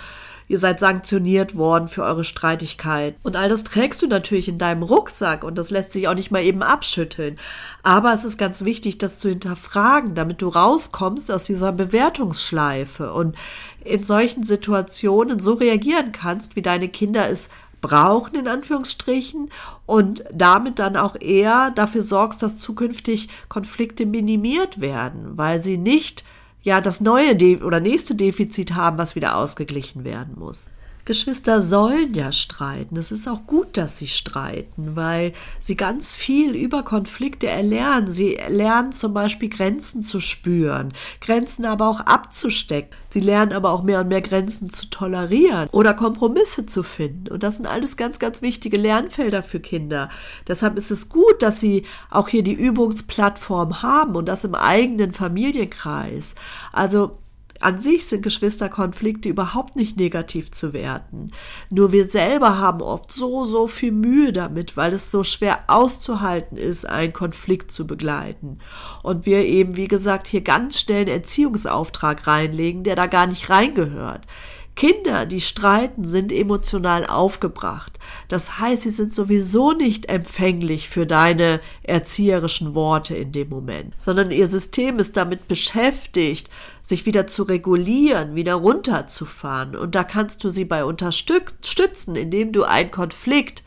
ihr 0.54 0.60
seid 0.60 0.80
sanktioniert 0.80 1.56
worden 1.58 1.88
für 1.88 2.04
eure 2.04 2.24
Streitigkeit. 2.24 3.16
Und 3.24 3.36
all 3.36 3.50
das 3.50 3.64
trägst 3.64 4.04
du 4.04 4.08
natürlich 4.08 4.48
in 4.48 4.60
deinem 4.60 4.84
Rucksack 4.84 5.44
und 5.44 5.58
das 5.58 5.72
lässt 5.72 5.92
sich 5.92 6.08
auch 6.08 6.14
nicht 6.14 6.30
mal 6.30 6.44
eben 6.44 6.62
abschütteln. 6.62 7.40
Aber 7.82 8.14
es 8.14 8.24
ist 8.24 8.38
ganz 8.38 8.64
wichtig, 8.64 9.00
das 9.00 9.18
zu 9.18 9.30
hinterfragen, 9.30 10.14
damit 10.14 10.44
du 10.44 10.50
rauskommst 10.50 11.32
aus 11.32 11.46
dieser 11.46 11.72
Bewertungsschleife 11.72 13.12
und 13.14 13.36
in 13.84 14.04
solchen 14.04 14.44
Situationen 14.44 15.40
so 15.40 15.54
reagieren 15.54 16.12
kannst, 16.12 16.56
wie 16.56 16.62
deine 16.62 16.88
Kinder 16.88 17.28
es 17.28 17.50
brauchen, 17.82 18.36
in 18.36 18.48
Anführungsstrichen, 18.48 19.50
und 19.88 20.24
damit 20.32 20.78
dann 20.78 20.98
auch 20.98 21.16
eher 21.20 21.72
dafür 21.72 22.04
sorgst, 22.04 22.44
dass 22.44 22.60
zukünftig 22.60 23.28
Konflikte 23.50 24.06
minimiert 24.06 24.80
werden, 24.80 25.36
weil 25.36 25.64
sie 25.64 25.80
nicht 25.80 26.24
ja 26.64 26.82
das 26.82 27.02
neue 27.02 27.36
De 27.36 27.62
oder 27.62 27.80
nächste 27.80 28.16
Defizit 28.16 28.74
haben, 28.74 28.98
was 28.98 29.16
wieder 29.16 29.38
ausgeglichen 29.38 30.04
werden 30.04 30.36
muss. 30.38 30.70
Geschwister 31.06 31.60
sollen 31.60 32.14
ja 32.14 32.32
streiten. 32.32 32.96
Es 32.96 33.12
ist 33.12 33.28
auch 33.28 33.46
gut, 33.46 33.76
dass 33.76 33.98
sie 33.98 34.08
streiten, 34.08 34.96
weil 34.96 35.34
sie 35.60 35.76
ganz 35.76 36.14
viel 36.14 36.56
über 36.56 36.84
Konflikte 36.84 37.48
erlernen. 37.48 38.10
Sie 38.10 38.40
lernen 38.48 38.94
zum 38.94 39.14
Beispiel 39.14 39.50
Grenzen 39.50 40.02
zu 40.02 40.22
spüren, 40.22 40.94
Grenzen 41.20 41.66
aber 41.66 41.90
auch 41.90 42.00
abzustecken. 42.00 42.96
Sie 43.10 43.20
lernen 43.20 43.52
aber 43.52 43.72
auch 43.72 43.84
mehr 43.84 44.00
und 44.00 44.08
mehr 44.08 44.22
Grenzen 44.22 44.70
zu 44.70 44.90
tolerieren 44.90 45.68
oder 45.74 45.94
Kompromisse 45.94 46.66
zu 46.66 46.84
finden. 46.84 47.28
Und 47.28 47.44
das 47.44 47.58
sind 47.58 47.66
alles 47.66 47.98
ganz, 47.98 48.18
ganz 48.20 48.42
wichtige 48.42 48.78
Lernfelder 48.78 49.44
für 49.44 49.60
Kinder. 49.60 50.08
Deshalb 50.48 50.78
ist 50.78 50.90
es 50.90 51.10
gut, 51.10 51.42
dass 51.42 51.60
sie 51.60 51.84
auch 52.12 52.30
hier 52.30 52.44
die 52.44 52.54
Übungsplattform 52.54 53.82
haben 53.82 54.16
und 54.16 54.28
das 54.28 54.46
im 54.46 54.56
eigenen 54.56 55.12
Familienkreis. 55.12 56.36
Also 56.72 57.18
an 57.64 57.78
sich 57.78 58.06
sind 58.06 58.22
Geschwisterkonflikte 58.22 59.30
überhaupt 59.30 59.76
nicht 59.76 59.98
negativ 59.98 60.52
zu 60.52 60.74
werten. 60.74 61.32
Nur 61.70 61.92
wir 61.92 62.06
selber 62.06 62.60
haben 62.60 62.82
oft 62.82 63.12
so, 63.12 63.46
so 63.46 63.68
viel 63.68 63.92
Mühe 63.92 64.34
damit, 64.34 64.76
weil 64.78 64.94
es 64.94 65.12
so 65.12 65.24
schwer 65.24 65.64
auszuhalten 65.68 66.58
ist, 66.58 66.86
einen 66.86 67.14
Konflikt 67.14 67.72
zu 67.72 67.88
begleiten. 67.88 68.60
Und 69.02 69.26
wir 69.26 69.46
eben, 69.46 69.76
wie 69.76 69.88
gesagt, 69.88 70.28
hier 70.28 70.42
ganz 70.42 70.80
schnell 70.80 71.02
einen 71.02 71.08
Erziehungsauftrag 71.10 72.28
reinlegen, 72.28 72.84
der 72.84 72.96
da 72.96 73.08
gar 73.08 73.28
nicht 73.28 73.50
reingehört. 73.50 74.28
Kinder, 74.76 75.26
die 75.28 75.42
streiten, 75.42 76.06
sind 76.06 76.32
emotional 76.32 77.06
aufgebracht. 77.06 78.00
Das 78.28 78.60
heißt, 78.60 78.82
sie 78.82 78.90
sind 78.90 79.14
sowieso 79.14 79.72
nicht 79.72 80.10
empfänglich 80.10 80.90
für 80.90 81.06
deine 81.06 81.62
erzieherischen 81.84 82.74
Worte 82.74 83.16
in 83.16 83.32
dem 83.32 83.50
Moment, 83.50 83.94
sondern 84.00 84.32
ihr 84.32 84.48
System 84.48 84.98
ist 84.98 85.16
damit 85.16 85.48
beschäftigt, 85.48 86.50
sich 86.82 87.06
wieder 87.06 87.28
zu 87.28 87.44
regulieren, 87.44 88.36
wieder 88.36 88.56
runterzufahren. 88.56 89.76
Und 89.76 89.96
da 89.96 90.04
kannst 90.04 90.44
du 90.44 90.50
sie 90.50 90.66
bei 90.66 90.84
unterstützen, 90.84 92.16
indem 92.16 92.52
du 92.52 92.64
einen 92.64 92.92
Konflikt 92.92 93.63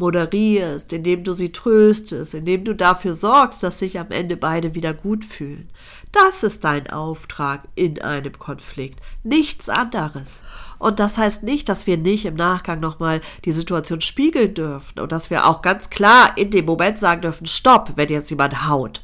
moderierst, 0.00 0.92
indem 0.92 1.22
du 1.22 1.32
sie 1.34 1.52
tröstest, 1.52 2.34
indem 2.34 2.64
du 2.64 2.74
dafür 2.74 3.14
sorgst, 3.14 3.62
dass 3.62 3.78
sich 3.78 4.00
am 4.00 4.10
Ende 4.10 4.36
beide 4.36 4.74
wieder 4.74 4.92
gut 4.92 5.24
fühlen. 5.24 5.68
Das 6.10 6.42
ist 6.42 6.64
dein 6.64 6.90
Auftrag 6.90 7.68
in 7.76 8.02
einem 8.02 8.36
Konflikt, 8.36 9.00
nichts 9.22 9.68
anderes. 9.68 10.40
Und 10.80 10.98
das 10.98 11.18
heißt 11.18 11.44
nicht, 11.44 11.68
dass 11.68 11.86
wir 11.86 11.98
nicht 11.98 12.24
im 12.24 12.34
Nachgang 12.34 12.80
nochmal 12.80 13.20
die 13.44 13.52
Situation 13.52 14.00
spiegeln 14.00 14.54
dürfen 14.54 14.98
und 14.98 15.12
dass 15.12 15.30
wir 15.30 15.46
auch 15.46 15.62
ganz 15.62 15.90
klar 15.90 16.32
in 16.36 16.50
dem 16.50 16.64
Moment 16.64 16.98
sagen 16.98 17.20
dürfen, 17.20 17.46
stopp, 17.46 17.92
wenn 17.96 18.08
jetzt 18.08 18.30
jemand 18.30 18.66
haut. 18.66 19.02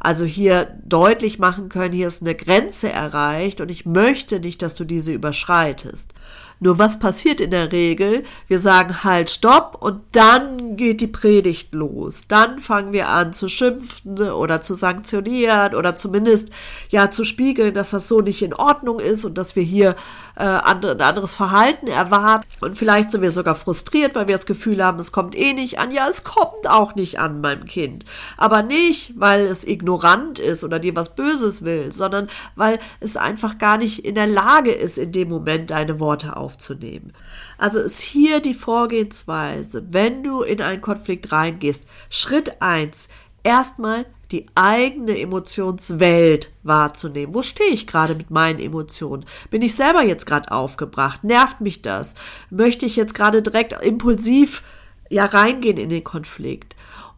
Also 0.00 0.24
hier 0.24 0.78
deutlich 0.84 1.40
machen 1.40 1.68
können, 1.68 1.92
hier 1.92 2.06
ist 2.06 2.22
eine 2.22 2.36
Grenze 2.36 2.92
erreicht 2.92 3.60
und 3.60 3.68
ich 3.68 3.84
möchte 3.84 4.38
nicht, 4.38 4.62
dass 4.62 4.76
du 4.76 4.84
diese 4.84 5.12
überschreitest. 5.12 6.14
Nur 6.60 6.78
was 6.78 6.98
passiert 6.98 7.40
in 7.40 7.52
der 7.52 7.70
Regel? 7.70 8.24
Wir 8.48 8.58
sagen 8.58 9.04
halt 9.04 9.30
Stopp 9.30 9.76
und 9.80 10.00
dann 10.12 10.76
geht 10.76 11.00
die 11.00 11.06
Predigt 11.06 11.72
los. 11.72 12.26
Dann 12.26 12.58
fangen 12.58 12.92
wir 12.92 13.08
an 13.08 13.32
zu 13.32 13.48
schimpfen 13.48 14.18
oder 14.18 14.60
zu 14.60 14.74
sanktionieren 14.74 15.76
oder 15.76 15.94
zumindest 15.94 16.50
ja 16.88 17.10
zu 17.12 17.24
spiegeln, 17.24 17.74
dass 17.74 17.90
das 17.90 18.08
so 18.08 18.20
nicht 18.22 18.42
in 18.42 18.54
Ordnung 18.54 18.98
ist 18.98 19.24
und 19.24 19.38
dass 19.38 19.54
wir 19.54 19.62
hier 19.62 19.94
äh, 20.34 20.42
andere, 20.42 20.92
ein 20.92 21.00
anderes 21.00 21.34
Verhalten 21.34 21.86
erwarten. 21.86 22.46
Und 22.60 22.76
vielleicht 22.76 23.12
sind 23.12 23.22
wir 23.22 23.30
sogar 23.30 23.54
frustriert, 23.54 24.16
weil 24.16 24.26
wir 24.26 24.36
das 24.36 24.46
Gefühl 24.46 24.84
haben, 24.84 24.98
es 24.98 25.12
kommt 25.12 25.38
eh 25.38 25.52
nicht 25.52 25.78
an. 25.78 25.92
Ja, 25.92 26.08
es 26.08 26.24
kommt 26.24 26.68
auch 26.68 26.96
nicht 26.96 27.20
an 27.20 27.40
beim 27.40 27.66
Kind. 27.66 28.04
Aber 28.36 28.62
nicht, 28.62 29.12
weil 29.16 29.46
es 29.46 29.64
ignorant 29.64 30.40
ist 30.40 30.64
oder 30.64 30.80
dir 30.80 30.96
was 30.96 31.14
Böses 31.14 31.62
will, 31.62 31.92
sondern 31.92 32.28
weil 32.56 32.80
es 32.98 33.16
einfach 33.16 33.58
gar 33.58 33.78
nicht 33.78 34.04
in 34.04 34.16
der 34.16 34.26
Lage 34.26 34.72
ist, 34.72 34.98
in 34.98 35.12
dem 35.12 35.28
Moment 35.28 35.70
deine 35.70 36.00
Worte 36.00 36.36
aufzunehmen 36.36 36.47
aufzunehmen. 36.48 37.12
Also 37.58 37.78
ist 37.78 38.00
hier 38.00 38.40
die 38.40 38.54
Vorgehensweise, 38.54 39.84
wenn 39.90 40.22
du 40.22 40.42
in 40.42 40.62
einen 40.62 40.80
Konflikt 40.80 41.30
reingehst. 41.30 41.86
Schritt 42.08 42.62
eins: 42.62 43.08
erstmal 43.42 44.06
die 44.30 44.46
eigene 44.54 45.18
Emotionswelt 45.18 46.50
wahrzunehmen. 46.62 47.34
Wo 47.34 47.42
stehe 47.42 47.70
ich 47.70 47.86
gerade 47.86 48.14
mit 48.14 48.30
meinen 48.30 48.60
Emotionen? 48.60 49.26
Bin 49.50 49.62
ich 49.62 49.74
selber 49.74 50.02
jetzt 50.02 50.26
gerade 50.26 50.50
aufgebracht? 50.50 51.24
Nervt 51.24 51.60
mich 51.60 51.82
das? 51.82 52.14
Möchte 52.50 52.86
ich 52.86 52.96
jetzt 52.96 53.14
gerade 53.14 53.42
direkt 53.42 53.72
impulsiv 53.82 54.62
ja 55.10 55.26
reingehen 55.26 55.76
in 55.76 55.88
den 55.90 56.04
Konflikt? 56.04 56.67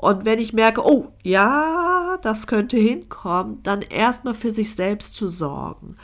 Und 0.01 0.25
wenn 0.25 0.39
ich 0.39 0.55
merke, 0.55 0.83
oh, 0.83 1.09
ja, 1.23 2.17
das 2.23 2.47
könnte 2.47 2.79
hinkommen, 2.79 3.63
dann 3.63 3.83
erstmal 3.83 4.33
für 4.33 4.51
sich 4.51 4.75
selbst 4.75 5.15
zu 5.15 5.29
sorgen. 5.29 5.97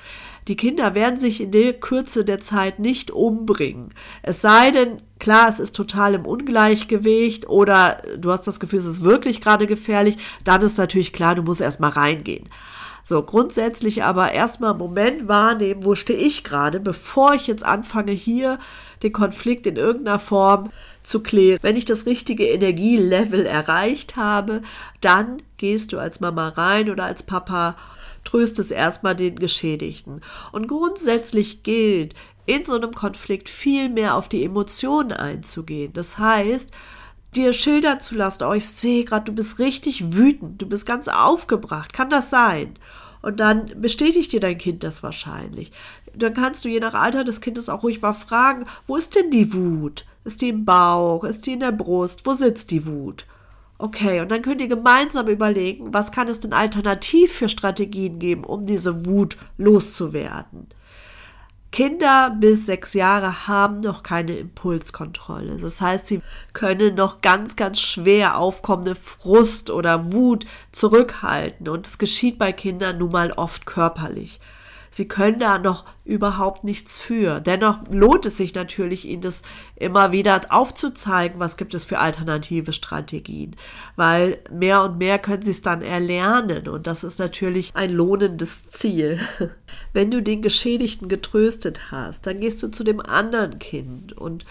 Die 0.48 0.56
Kinder 0.56 0.94
werden 0.94 1.18
sich 1.18 1.40
in 1.40 1.50
der 1.50 1.72
Kürze 1.72 2.22
der 2.22 2.38
Zeit 2.38 2.78
nicht 2.78 3.10
umbringen. 3.10 3.94
Es 4.20 4.42
sei 4.42 4.70
denn, 4.70 5.00
klar, 5.18 5.48
es 5.48 5.58
ist 5.58 5.74
total 5.74 6.12
im 6.12 6.26
Ungleichgewicht 6.26 7.48
oder 7.48 8.02
du 8.18 8.30
hast 8.30 8.46
das 8.46 8.60
Gefühl, 8.60 8.80
es 8.80 8.84
ist 8.84 9.02
wirklich 9.02 9.40
gerade 9.40 9.66
gefährlich, 9.66 10.18
dann 10.44 10.60
ist 10.60 10.76
natürlich 10.76 11.14
klar, 11.14 11.34
du 11.34 11.42
musst 11.42 11.62
erstmal 11.62 11.92
reingehen. 11.92 12.50
So, 13.02 13.22
grundsätzlich 13.22 14.02
aber 14.02 14.32
erstmal 14.32 14.72
einen 14.72 14.78
Moment 14.78 15.26
wahrnehmen, 15.26 15.86
wo 15.86 15.94
stehe 15.94 16.18
ich 16.18 16.44
gerade, 16.44 16.80
bevor 16.80 17.32
ich 17.32 17.46
jetzt 17.46 17.64
anfange, 17.64 18.12
hier 18.12 18.58
den 19.02 19.12
Konflikt 19.12 19.66
in 19.66 19.76
irgendeiner 19.76 20.18
Form 20.18 20.70
zu 21.02 21.22
klären. 21.22 21.58
Wenn 21.62 21.76
ich 21.76 21.84
das 21.84 22.06
richtige 22.06 22.46
Energielevel 22.46 23.46
erreicht 23.46 24.16
habe, 24.16 24.62
dann 25.00 25.42
gehst 25.56 25.92
du 25.92 25.98
als 25.98 26.20
Mama 26.20 26.48
rein 26.48 26.90
oder 26.90 27.04
als 27.04 27.22
Papa 27.22 27.76
tröstest 28.24 28.72
erstmal 28.72 29.14
den 29.14 29.36
Geschädigten. 29.36 30.20
Und 30.52 30.66
grundsätzlich 30.66 31.62
gilt, 31.62 32.14
in 32.46 32.64
so 32.64 32.76
einem 32.76 32.92
Konflikt 32.92 33.48
viel 33.48 33.88
mehr 33.88 34.14
auf 34.14 34.28
die 34.28 34.44
Emotionen 34.44 35.12
einzugehen. 35.12 35.92
Das 35.92 36.18
heißt, 36.18 36.70
dir 37.34 37.52
schildern 37.52 38.00
zu 38.00 38.14
lassen, 38.14 38.44
oh, 38.44 38.52
ich 38.52 38.68
sehe 38.68 39.04
gerade, 39.04 39.26
du 39.26 39.32
bist 39.32 39.58
richtig 39.58 40.12
wütend, 40.14 40.62
du 40.62 40.66
bist 40.66 40.86
ganz 40.86 41.08
aufgebracht, 41.08 41.92
kann 41.92 42.08
das 42.08 42.30
sein? 42.30 42.78
Und 43.20 43.40
dann 43.40 43.72
bestätigt 43.80 44.32
dir 44.32 44.40
dein 44.40 44.58
Kind 44.58 44.84
das 44.84 45.02
wahrscheinlich. 45.02 45.72
Dann 46.16 46.34
kannst 46.34 46.64
du 46.64 46.68
je 46.68 46.80
nach 46.80 46.94
Alter 46.94 47.24
des 47.24 47.40
Kindes 47.40 47.68
auch 47.68 47.82
ruhig 47.82 48.00
mal 48.00 48.12
fragen, 48.12 48.64
wo 48.86 48.96
ist 48.96 49.14
denn 49.14 49.30
die 49.30 49.52
Wut? 49.52 50.04
Ist 50.24 50.42
die 50.42 50.48
im 50.48 50.64
Bauch? 50.64 51.24
Ist 51.24 51.46
die 51.46 51.52
in 51.52 51.60
der 51.60 51.72
Brust? 51.72 52.26
Wo 52.26 52.32
sitzt 52.32 52.70
die 52.70 52.86
Wut? 52.86 53.26
Okay, 53.78 54.20
und 54.20 54.30
dann 54.30 54.40
könnt 54.40 54.62
ihr 54.62 54.68
gemeinsam 54.68 55.28
überlegen, 55.28 55.92
was 55.92 56.10
kann 56.10 56.28
es 56.28 56.40
denn 56.40 56.54
alternativ 56.54 57.32
für 57.32 57.48
Strategien 57.50 58.18
geben, 58.18 58.44
um 58.44 58.64
diese 58.64 59.04
Wut 59.04 59.36
loszuwerden. 59.58 60.68
Kinder 61.72 62.34
bis 62.40 62.64
sechs 62.64 62.94
Jahre 62.94 63.48
haben 63.48 63.80
noch 63.80 64.02
keine 64.02 64.38
Impulskontrolle. 64.38 65.58
Das 65.58 65.82
heißt, 65.82 66.06
sie 66.06 66.22
können 66.54 66.94
noch 66.94 67.20
ganz, 67.20 67.54
ganz 67.54 67.78
schwer 67.78 68.38
aufkommende 68.38 68.94
Frust 68.94 69.68
oder 69.68 70.10
Wut 70.10 70.46
zurückhalten. 70.72 71.68
Und 71.68 71.86
es 71.86 71.98
geschieht 71.98 72.38
bei 72.38 72.52
Kindern 72.52 72.96
nun 72.96 73.12
mal 73.12 73.32
oft 73.32 73.66
körperlich. 73.66 74.40
Sie 74.96 75.06
können 75.06 75.38
da 75.38 75.58
noch 75.58 75.84
überhaupt 76.06 76.64
nichts 76.64 76.96
für. 76.96 77.40
Dennoch 77.40 77.80
lohnt 77.90 78.24
es 78.24 78.38
sich 78.38 78.54
natürlich, 78.54 79.04
ihnen 79.04 79.20
das 79.20 79.42
immer 79.74 80.10
wieder 80.10 80.40
aufzuzeigen, 80.48 81.38
was 81.38 81.58
gibt 81.58 81.74
es 81.74 81.84
für 81.84 81.98
alternative 81.98 82.72
Strategien. 82.72 83.56
Weil 83.96 84.38
mehr 84.50 84.82
und 84.82 84.96
mehr 84.96 85.18
können 85.18 85.42
sie 85.42 85.50
es 85.50 85.60
dann 85.60 85.82
erlernen 85.82 86.66
und 86.66 86.86
das 86.86 87.04
ist 87.04 87.18
natürlich 87.18 87.76
ein 87.76 87.90
lohnendes 87.90 88.68
Ziel. 88.68 89.20
Wenn 89.92 90.10
du 90.10 90.22
den 90.22 90.40
Geschädigten 90.40 91.10
getröstet 91.10 91.90
hast, 91.90 92.26
dann 92.26 92.40
gehst 92.40 92.62
du 92.62 92.68
zu 92.68 92.82
dem 92.82 93.00
anderen 93.00 93.58
Kind 93.58 94.16
und 94.16 94.46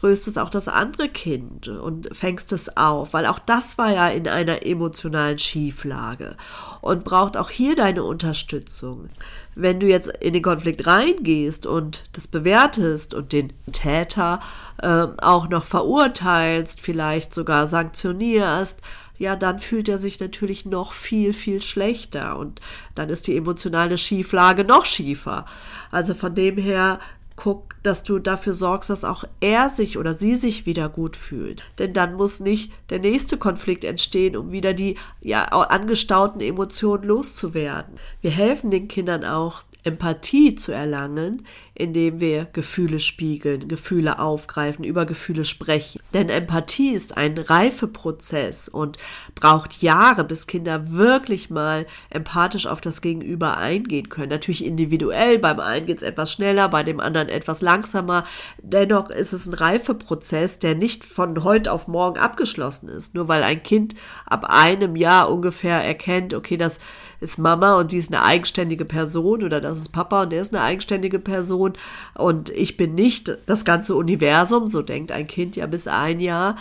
tröstest 0.00 0.38
auch 0.38 0.50
das 0.50 0.68
andere 0.68 1.08
Kind 1.08 1.66
und 1.66 2.08
fängst 2.12 2.52
es 2.52 2.76
auf, 2.76 3.12
weil 3.12 3.26
auch 3.26 3.40
das 3.40 3.78
war 3.78 3.90
ja 3.90 4.08
in 4.08 4.28
einer 4.28 4.64
emotionalen 4.64 5.38
Schieflage 5.38 6.36
und 6.80 7.02
braucht 7.02 7.36
auch 7.36 7.50
hier 7.50 7.74
deine 7.74 8.04
Unterstützung. 8.04 9.08
Wenn 9.56 9.80
du 9.80 9.88
jetzt 9.88 10.08
in 10.20 10.34
den 10.34 10.42
Konflikt 10.42 10.86
reingehst 10.86 11.66
und 11.66 12.04
das 12.12 12.28
bewertest 12.28 13.12
und 13.12 13.32
den 13.32 13.52
Täter 13.72 14.38
äh, 14.80 15.06
auch 15.20 15.48
noch 15.48 15.64
verurteilst, 15.64 16.80
vielleicht 16.80 17.34
sogar 17.34 17.66
sanktionierst, 17.66 18.80
ja, 19.18 19.34
dann 19.34 19.58
fühlt 19.58 19.88
er 19.88 19.98
sich 19.98 20.20
natürlich 20.20 20.64
noch 20.64 20.92
viel, 20.92 21.32
viel 21.32 21.60
schlechter 21.60 22.38
und 22.38 22.60
dann 22.94 23.08
ist 23.08 23.26
die 23.26 23.36
emotionale 23.36 23.98
Schieflage 23.98 24.62
noch 24.62 24.86
schiefer. 24.86 25.44
Also 25.90 26.14
von 26.14 26.36
dem 26.36 26.56
her 26.56 27.00
guck, 27.38 27.76
dass 27.84 28.02
du 28.02 28.18
dafür 28.18 28.52
sorgst, 28.52 28.90
dass 28.90 29.04
auch 29.04 29.22
er 29.40 29.68
sich 29.68 29.96
oder 29.96 30.12
sie 30.12 30.34
sich 30.34 30.66
wieder 30.66 30.88
gut 30.88 31.16
fühlt. 31.16 31.62
Denn 31.78 31.92
dann 31.92 32.14
muss 32.14 32.40
nicht 32.40 32.72
der 32.90 32.98
nächste 32.98 33.38
Konflikt 33.38 33.84
entstehen, 33.84 34.36
um 34.36 34.50
wieder 34.50 34.74
die 34.74 34.96
ja, 35.20 35.44
angestauten 35.44 36.40
Emotionen 36.40 37.04
loszuwerden. 37.04 37.94
Wir 38.22 38.32
helfen 38.32 38.72
den 38.72 38.88
Kindern 38.88 39.24
auch, 39.24 39.62
Empathie 39.84 40.56
zu 40.56 40.72
erlangen, 40.72 41.46
indem 41.78 42.20
wir 42.20 42.46
Gefühle 42.52 42.98
spiegeln, 42.98 43.68
Gefühle 43.68 44.18
aufgreifen, 44.18 44.84
über 44.84 45.06
Gefühle 45.06 45.44
sprechen. 45.44 46.00
Denn 46.12 46.28
Empathie 46.28 46.90
ist 46.90 47.16
ein 47.16 47.38
Reifeprozess 47.38 48.68
und 48.68 48.98
braucht 49.36 49.80
Jahre, 49.80 50.24
bis 50.24 50.48
Kinder 50.48 50.90
wirklich 50.90 51.50
mal 51.50 51.86
empathisch 52.10 52.66
auf 52.66 52.80
das 52.80 53.00
Gegenüber 53.00 53.58
eingehen 53.58 54.08
können. 54.08 54.30
Natürlich 54.30 54.64
individuell, 54.64 55.38
beim 55.38 55.60
einen 55.60 55.86
geht 55.86 55.98
es 55.98 56.02
etwas 56.02 56.32
schneller, 56.32 56.68
bei 56.68 56.82
dem 56.82 56.98
anderen 56.98 57.28
etwas 57.28 57.62
langsamer. 57.62 58.24
Dennoch 58.60 59.10
ist 59.10 59.32
es 59.32 59.46
ein 59.46 59.54
Reifeprozess, 59.54 60.58
der 60.58 60.74
nicht 60.74 61.04
von 61.04 61.44
heute 61.44 61.70
auf 61.70 61.86
morgen 61.86 62.18
abgeschlossen 62.18 62.88
ist. 62.88 63.14
Nur 63.14 63.28
weil 63.28 63.44
ein 63.44 63.62
Kind 63.62 63.94
ab 64.26 64.46
einem 64.48 64.96
Jahr 64.96 65.30
ungefähr 65.30 65.84
erkennt, 65.84 66.34
okay, 66.34 66.56
das 66.56 66.80
ist 67.20 67.38
Mama 67.38 67.78
und 67.78 67.90
sie 67.90 67.98
ist 67.98 68.12
eine 68.12 68.24
eigenständige 68.24 68.84
Person 68.84 69.42
oder 69.42 69.60
das 69.60 69.78
ist 69.78 69.88
Papa 69.90 70.22
und 70.22 70.32
er 70.32 70.40
ist 70.40 70.54
eine 70.54 70.62
eigenständige 70.62 71.18
Person 71.18 71.67
und 72.14 72.50
ich 72.50 72.76
bin 72.76 72.94
nicht 72.94 73.36
das 73.46 73.64
ganze 73.64 73.96
Universum, 73.96 74.68
so 74.68 74.82
denkt 74.82 75.12
ein 75.12 75.26
Kind 75.26 75.56
ja 75.56 75.66
bis 75.66 75.88
ein 75.88 76.20
Jahr, 76.20 76.56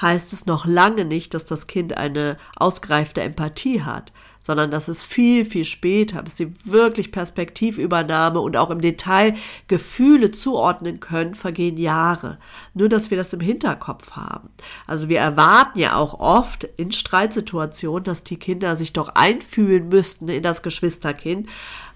heißt 0.00 0.32
es 0.32 0.46
noch 0.46 0.66
lange 0.66 1.04
nicht, 1.04 1.34
dass 1.34 1.46
das 1.46 1.66
Kind 1.66 1.96
eine 1.96 2.36
ausgereifte 2.56 3.22
Empathie 3.22 3.82
hat 3.82 4.12
sondern 4.40 4.70
dass 4.70 4.88
es 4.88 5.02
viel, 5.02 5.44
viel 5.44 5.64
später, 5.64 6.22
bis 6.22 6.38
sie 6.38 6.54
wirklich 6.64 7.12
Perspektivübernahme 7.12 8.40
und 8.40 8.56
auch 8.56 8.70
im 8.70 8.80
Detail 8.80 9.34
Gefühle 9.68 10.30
zuordnen 10.30 10.98
können, 10.98 11.34
vergehen 11.34 11.76
Jahre. 11.76 12.38
Nur, 12.72 12.88
dass 12.88 13.10
wir 13.10 13.18
das 13.18 13.32
im 13.34 13.40
Hinterkopf 13.40 14.12
haben. 14.12 14.48
Also 14.86 15.08
wir 15.08 15.20
erwarten 15.20 15.78
ja 15.78 15.94
auch 15.94 16.18
oft 16.18 16.64
in 16.64 16.90
Streitsituationen, 16.90 18.04
dass 18.04 18.24
die 18.24 18.38
Kinder 18.38 18.74
sich 18.76 18.94
doch 18.94 19.10
einfühlen 19.10 19.88
müssten 19.88 20.28
in 20.28 20.42
das 20.42 20.62
Geschwisterkind. 20.62 21.48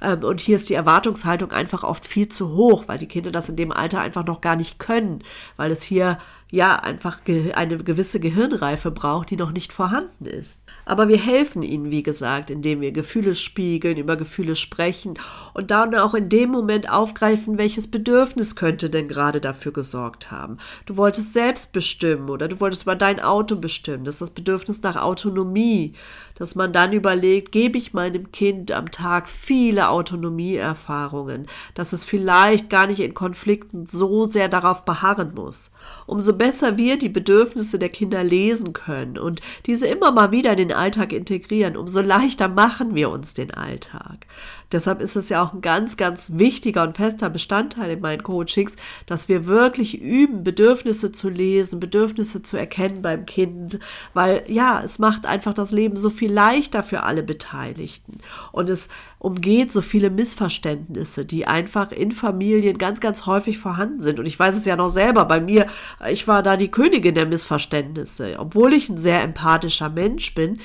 Ähm, 0.03 0.23
und 0.23 0.41
hier 0.41 0.57
ist 0.57 0.69
die 0.69 0.75
Erwartungshaltung 0.75 1.53
einfach 1.53 1.83
oft 1.83 2.07
viel 2.07 2.29
zu 2.29 2.51
hoch, 2.51 2.85
weil 2.87 2.99
die 2.99 3.09
Kinder 3.09 3.31
das 3.31 3.49
in 3.49 3.57
dem 3.57 3.73
Alter 3.73 4.01
einfach 4.01 4.27
noch 4.27 4.43
gar 4.43 4.57
nicht 4.57 4.79
können, 4.79 5.25
weil 5.57 5.71
es 5.71 5.83
hier 5.83 6.19
ja 6.51 6.77
einfach 6.77 7.21
eine 7.55 7.79
gewisse 7.79 8.21
Gehirnreife 8.21 8.91
braucht, 8.91 9.31
die 9.31 9.37
noch 9.37 9.51
nicht 9.51 9.73
vorhanden 9.73 10.27
ist. 10.27 10.63
Aber 10.85 11.09
wir 11.09 11.19
helfen 11.19 11.63
ihnen, 11.63 11.91
wie 11.91 12.03
gesagt, 12.03 12.51
indem 12.51 12.81
wir 12.81 12.93
Gefühle 12.93 13.35
spiegeln, 13.35 13.97
über 13.97 14.17
Gefühle 14.17 14.55
sprechen 14.55 15.15
und 15.55 15.71
dann 15.71 15.95
auch 15.95 16.15
in 16.15 16.29
dem 16.29 16.51
Moment 16.51 16.91
aufgreifen, 16.91 17.59
welches 17.59 17.91
Bedürfnis 17.91 18.57
könnte 18.57 18.91
denn 18.91 19.09
gerade 19.09 19.41
dafür 19.41 19.73
gesorgt 19.73 20.31
haben. 20.31 20.59
Du 20.87 20.97
wolltest 20.97 21.33
selbst 21.33 21.73
bestimmen 21.73 22.31
oder 22.31 22.49
du 22.49 22.61
wolltest 22.61 22.83
über 22.83 22.97
dein 22.97 23.21
Auto 23.21 23.57
bestimmen. 23.57 24.05
Das 24.05 24.17
ist 24.17 24.23
das 24.23 24.31
Bedürfnis 24.31 24.83
nach 24.83 24.97
Autonomie 24.97 25.95
dass 26.35 26.55
man 26.55 26.73
dann 26.73 26.93
überlegt, 26.93 27.53
gebe 27.53 27.79
ich 27.79 27.93
meinem 27.93 28.33
Kind 28.33 28.73
am 28.73 28.91
Tag 28.91 29.29
viele 29.29 29.89
Autonomieerfahrungen, 29.89 31.47
dass 31.75 31.93
es 31.93 32.05
vielleicht 32.05 32.71
gar 32.71 32.87
nicht 32.87 33.01
in 33.01 33.15
Konflikten 33.15 33.87
so 33.87 34.25
sehr 34.25 34.49
darauf 34.49 34.85
beharren 34.85 35.35
muss. 35.35 35.71
Umso 36.07 36.37
besser 36.45 36.77
wir 36.77 36.99
die 36.99 37.09
Bedürfnisse 37.09 37.79
der 37.79 37.89
Kinder 37.89 38.23
lesen 38.23 38.75
können 38.75 39.17
und 39.17 39.41
diese 39.65 39.87
immer 39.87 40.13
mal 40.13 40.31
wieder 40.31 40.51
in 40.53 40.59
den 40.59 40.73
Alltag 40.73 41.15
integrieren, 41.15 41.75
umso 41.75 42.03
leichter 42.03 42.49
machen 42.49 42.95
wir 42.95 43.09
uns 43.09 43.33
den 43.33 43.51
Alltag. 43.51 44.27
Deshalb 44.75 45.01
ist 45.01 45.15
es 45.15 45.29
ja 45.29 45.41
auch 45.41 45.55
ein 45.55 45.61
ganz, 45.61 45.97
ganz 45.97 46.33
wichtiger 46.35 46.83
und 46.83 46.97
fester 46.97 47.31
Bestandteil 47.31 47.93
in 47.93 48.01
meinen 48.01 48.25
Coachings, 48.25 48.75
dass 49.07 49.29
wir 49.29 49.47
wirklich 49.47 50.01
üben, 50.01 50.43
Bedürfnisse 50.43 51.13
zu 51.13 51.31
lesen, 51.31 51.79
Bedürfnisse 51.79 52.43
zu 52.43 52.57
erkennen 52.57 53.01
beim 53.01 53.25
Kind, 53.25 53.79
weil 54.15 54.43
ja, 54.49 54.83
es 54.85 54.99
macht 54.99 55.27
einfach 55.27 55.55
das 55.55 55.71
Leben 55.71 55.95
so 55.95 56.11
viel 56.11 56.33
leichter 56.33 56.83
für 56.83 57.05
alle 57.05 57.23
Beteiligten 57.23 58.19
und 58.51 58.69
es 58.69 58.89
umgeht 59.25 59.73
so 59.73 59.81
viele 59.81 60.11
Missverständnisse, 60.11 61.25
die 61.25 61.47
einfach 61.47 61.93
in 61.93 62.13
Familien 62.13 62.77
ganz, 62.77 63.01
ganz 63.01 63.25
häufig 63.25 63.57
vorhanden 63.57 64.01
sind. 64.01 64.21
Und 64.21 64.27
ich 64.27 64.39
weiß 64.39 64.55
es 64.55 64.67
ja 64.67 64.77
noch 64.77 64.91
selber 64.91 65.25
bei 65.25 65.41
mir, 65.41 65.67
ich 66.11 66.29
war 66.29 66.43
da 66.43 66.59
die 66.59 66.71
Königin 66.71 67.15
der 67.15 67.25
Missverständnisse. 67.25 68.37
Obwohl 68.39 68.75
ich 68.75 68.91
ein 68.91 68.99
sehr 68.99 69.23
empathischer 69.23 69.89
Mensch 69.89 70.35
bin, 70.35 70.61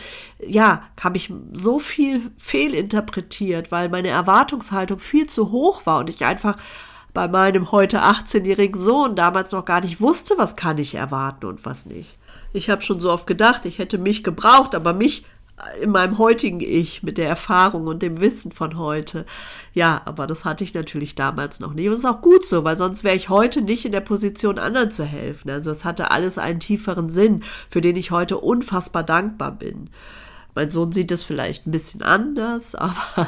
ja, 0.45 0.83
habe 0.99 1.15
ich 1.15 1.31
so 1.53 1.79
viel 1.79 2.21
fehlinterpretiert, 2.37 3.71
weil 3.71 3.87
meine 3.99 4.09
Erwartungshaltung 4.09 4.99
viel 4.99 5.27
zu 5.27 5.51
hoch 5.51 5.85
war 5.85 5.99
und 5.99 6.09
ich 6.09 6.23
einfach 6.23 6.55
bei 7.13 7.27
meinem 7.27 7.71
heute 7.73 8.01
18-jährigen 8.01 8.79
Sohn 8.79 9.15
damals 9.17 9.51
noch 9.51 9.65
gar 9.65 9.81
nicht 9.81 9.99
wusste, 9.99 10.35
was 10.37 10.55
kann 10.55 10.77
ich 10.77 10.95
erwarten 10.95 11.47
und 11.47 11.65
was 11.65 11.85
nicht. 11.85 12.17
Ich 12.53 12.69
habe 12.69 12.81
schon 12.81 12.99
so 12.99 13.11
oft 13.11 13.27
gedacht, 13.27 13.65
ich 13.65 13.77
hätte 13.77 13.97
mich 13.97 14.23
gebraucht, 14.23 14.73
aber 14.73 14.93
mich 14.93 15.25
in 15.81 15.91
meinem 15.91 16.17
heutigen 16.17 16.61
Ich 16.61 17.03
mit 17.03 17.17
der 17.17 17.27
Erfahrung 17.27 17.87
und 17.87 18.01
dem 18.01 18.21
Wissen 18.21 18.53
von 18.53 18.77
heute. 18.77 19.25
Ja, 19.73 20.01
aber 20.05 20.27
das 20.27 20.45
hatte 20.45 20.63
ich 20.63 20.73
natürlich 20.73 21.15
damals 21.15 21.59
noch 21.59 21.73
nicht. 21.73 21.87
Und 21.87 21.93
es 21.93 21.99
ist 21.99 22.05
auch 22.05 22.21
gut 22.21 22.45
so, 22.45 22.63
weil 22.63 22.77
sonst 22.77 23.03
wäre 23.03 23.17
ich 23.17 23.27
heute 23.27 23.61
nicht 23.61 23.83
in 23.83 23.91
der 23.91 23.99
Position, 23.99 24.57
anderen 24.57 24.91
zu 24.91 25.03
helfen. 25.03 25.49
Also 25.49 25.71
es 25.71 25.83
hatte 25.83 26.11
alles 26.11 26.37
einen 26.37 26.61
tieferen 26.61 27.09
Sinn, 27.09 27.43
für 27.69 27.81
den 27.81 27.97
ich 27.97 28.11
heute 28.11 28.37
unfassbar 28.37 29.03
dankbar 29.03 29.51
bin. 29.51 29.89
Mein 30.55 30.69
Sohn 30.69 30.91
sieht 30.91 31.11
es 31.11 31.23
vielleicht 31.23 31.67
ein 31.67 31.71
bisschen 31.71 32.01
anders, 32.01 32.75
aber 32.75 33.27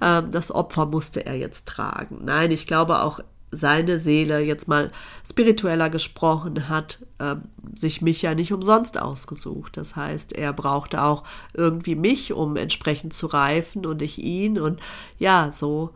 äh, 0.00 0.22
das 0.30 0.52
Opfer 0.52 0.86
musste 0.86 1.26
er 1.26 1.36
jetzt 1.36 1.68
tragen. 1.68 2.20
Nein, 2.24 2.50
ich 2.50 2.66
glaube 2.66 3.02
auch 3.02 3.20
seine 3.52 3.98
Seele 3.98 4.40
jetzt 4.40 4.68
mal 4.68 4.92
spiritueller 5.28 5.90
gesprochen 5.90 6.68
hat, 6.68 7.04
äh, 7.18 7.36
sich 7.74 8.00
mich 8.00 8.22
ja 8.22 8.34
nicht 8.34 8.52
umsonst 8.52 9.00
ausgesucht. 9.00 9.76
Das 9.76 9.96
heißt, 9.96 10.32
er 10.32 10.52
brauchte 10.52 11.02
auch 11.02 11.24
irgendwie 11.52 11.96
mich, 11.96 12.32
um 12.32 12.56
entsprechend 12.56 13.12
zu 13.12 13.26
reifen 13.26 13.86
und 13.86 14.02
ich 14.02 14.18
ihn. 14.18 14.58
Und 14.58 14.80
ja, 15.18 15.50
so 15.50 15.90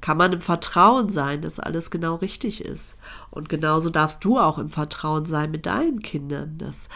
kann 0.00 0.16
man 0.16 0.32
im 0.32 0.40
Vertrauen 0.40 1.10
sein, 1.10 1.42
dass 1.42 1.60
alles 1.60 1.90
genau 1.90 2.16
richtig 2.16 2.64
ist. 2.64 2.96
Und 3.30 3.48
genauso 3.48 3.90
darfst 3.90 4.24
du 4.24 4.38
auch 4.38 4.58
im 4.58 4.70
Vertrauen 4.70 5.26
sein 5.26 5.50
mit 5.50 5.66
deinen 5.66 6.00
Kindern, 6.00 6.58
dass 6.58 6.88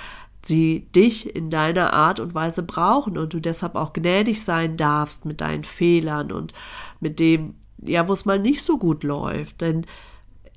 sie 0.47 0.87
dich 0.95 1.35
in 1.35 1.51
deiner 1.51 1.93
Art 1.93 2.21
und 2.21 2.35
Weise 2.35 2.63
brauchen 2.63 3.19
und 3.19 3.33
du 3.33 3.41
deshalb 3.41 3.75
auch 3.75 3.93
gnädig 3.93 4.43
sein 4.43 4.77
darfst 4.77 5.25
mit 5.25 5.41
deinen 5.41 5.65
Fehlern 5.65 6.33
und 6.33 6.53
mit 7.01 7.19
dem, 7.19 7.55
ja, 7.83 8.09
wo 8.09 8.13
es 8.13 8.25
mal 8.25 8.39
nicht 8.39 8.63
so 8.63 8.79
gut 8.79 9.05
läuft. 9.05 9.61
Denn 9.61 9.87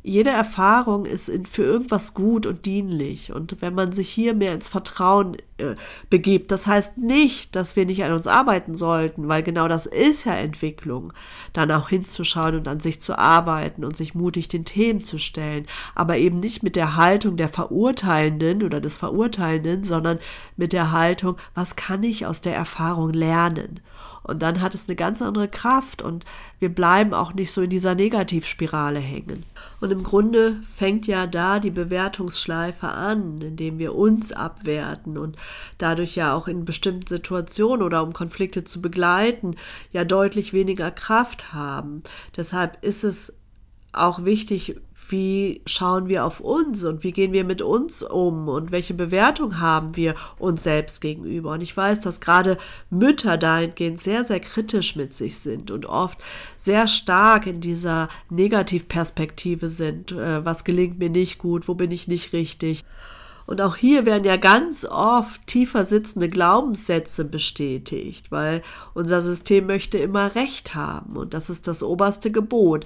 jede 0.07 0.29
Erfahrung 0.29 1.05
ist 1.05 1.29
für 1.51 1.63
irgendwas 1.63 2.13
gut 2.13 2.45
und 2.45 2.65
dienlich. 2.65 3.33
Und 3.33 3.61
wenn 3.61 3.75
man 3.75 3.91
sich 3.91 4.09
hier 4.09 4.33
mehr 4.33 4.53
ins 4.53 4.69
Vertrauen 4.69 5.35
äh, 5.57 5.75
begibt, 6.09 6.49
das 6.51 6.65
heißt 6.65 6.97
nicht, 6.97 7.55
dass 7.57 7.75
wir 7.75 7.85
nicht 7.85 8.03
an 8.05 8.13
uns 8.13 8.25
arbeiten 8.25 8.73
sollten, 8.73 9.27
weil 9.27 9.43
genau 9.43 9.67
das 9.67 9.85
ist 9.85 10.23
ja 10.23 10.33
Entwicklung, 10.33 11.11
dann 11.51 11.71
auch 11.71 11.89
hinzuschauen 11.89 12.55
und 12.55 12.69
an 12.69 12.79
sich 12.79 13.01
zu 13.01 13.17
arbeiten 13.17 13.83
und 13.83 13.97
sich 13.97 14.15
mutig 14.15 14.47
den 14.47 14.63
Themen 14.63 15.03
zu 15.03 15.19
stellen, 15.19 15.67
aber 15.93 16.15
eben 16.15 16.39
nicht 16.39 16.63
mit 16.63 16.77
der 16.77 16.95
Haltung 16.95 17.35
der 17.35 17.49
Verurteilenden 17.49 18.63
oder 18.63 18.79
des 18.79 18.95
Verurteilenden, 18.95 19.83
sondern 19.83 20.19
mit 20.55 20.71
der 20.71 20.93
Haltung, 20.93 21.35
was 21.53 21.75
kann 21.75 22.03
ich 22.03 22.25
aus 22.25 22.39
der 22.39 22.55
Erfahrung 22.55 23.11
lernen? 23.11 23.81
Und 24.27 24.41
dann 24.41 24.61
hat 24.61 24.73
es 24.73 24.87
eine 24.87 24.95
ganz 24.95 25.21
andere 25.21 25.47
Kraft 25.47 26.01
und 26.01 26.25
wir 26.59 26.69
bleiben 26.69 27.13
auch 27.13 27.33
nicht 27.33 27.51
so 27.51 27.61
in 27.61 27.69
dieser 27.69 27.95
Negativspirale 27.95 28.99
hängen. 28.99 29.43
Und 29.79 29.91
im 29.91 30.03
Grunde 30.03 30.57
fängt 30.75 31.07
ja 31.07 31.27
da 31.27 31.59
die 31.59 31.71
Bewertungsschleife 31.71 32.89
an, 32.89 33.41
indem 33.41 33.79
wir 33.79 33.95
uns 33.95 34.33
abwerten 34.33 35.17
und 35.17 35.37
dadurch 35.77 36.15
ja 36.15 36.33
auch 36.33 36.47
in 36.47 36.65
bestimmten 36.65 37.07
Situationen 37.07 37.81
oder 37.81 38.03
um 38.03 38.13
Konflikte 38.13 38.63
zu 38.63 38.81
begleiten, 38.81 39.55
ja 39.91 40.03
deutlich 40.03 40.51
weniger 40.51 40.91
Kraft 40.91 41.53
haben. 41.53 42.03
Deshalb 42.35 42.83
ist 42.83 43.03
es 43.03 43.39
auch 43.93 44.25
wichtig, 44.25 44.75
wie 45.09 45.61
schauen 45.65 46.07
wir 46.07 46.25
auf 46.25 46.39
uns 46.39 46.83
und 46.83 47.03
wie 47.03 47.11
gehen 47.11 47.33
wir 47.33 47.43
mit 47.43 47.61
uns 47.61 48.03
um 48.03 48.47
und 48.47 48.71
welche 48.71 48.93
Bewertung 48.93 49.59
haben 49.59 49.95
wir 49.95 50.15
uns 50.39 50.63
selbst 50.63 51.01
gegenüber. 51.01 51.51
Und 51.51 51.61
ich 51.61 51.75
weiß, 51.75 51.99
dass 52.01 52.19
gerade 52.19 52.57
Mütter 52.89 53.37
dahingehend 53.37 54.01
sehr, 54.01 54.23
sehr 54.23 54.39
kritisch 54.39 54.95
mit 54.95 55.13
sich 55.13 55.39
sind 55.39 55.71
und 55.71 55.85
oft 55.85 56.19
sehr 56.57 56.87
stark 56.87 57.47
in 57.47 57.61
dieser 57.61 58.09
Negativperspektive 58.29 59.69
sind. 59.69 60.11
Äh, 60.11 60.45
was 60.45 60.63
gelingt 60.63 60.99
mir 60.99 61.09
nicht 61.09 61.37
gut? 61.37 61.67
Wo 61.67 61.75
bin 61.75 61.91
ich 61.91 62.07
nicht 62.07 62.33
richtig? 62.33 62.83
Und 63.47 63.61
auch 63.61 63.77
hier 63.77 64.05
werden 64.05 64.25
ja 64.25 64.35
ganz 64.35 64.83
oft 64.83 65.47
tiefer 65.47 65.85
sitzende 65.85 66.27
Glaubenssätze 66.27 67.23
bestätigt, 67.23 68.29
weil 68.29 68.61
unser 68.93 69.21
System 69.21 69.67
möchte 69.67 69.97
immer 69.97 70.35
Recht 70.35 70.75
haben 70.75 71.15
und 71.15 71.33
das 71.33 71.49
ist 71.49 71.65
das 71.65 71.81
oberste 71.81 72.29
Gebot. 72.29 72.85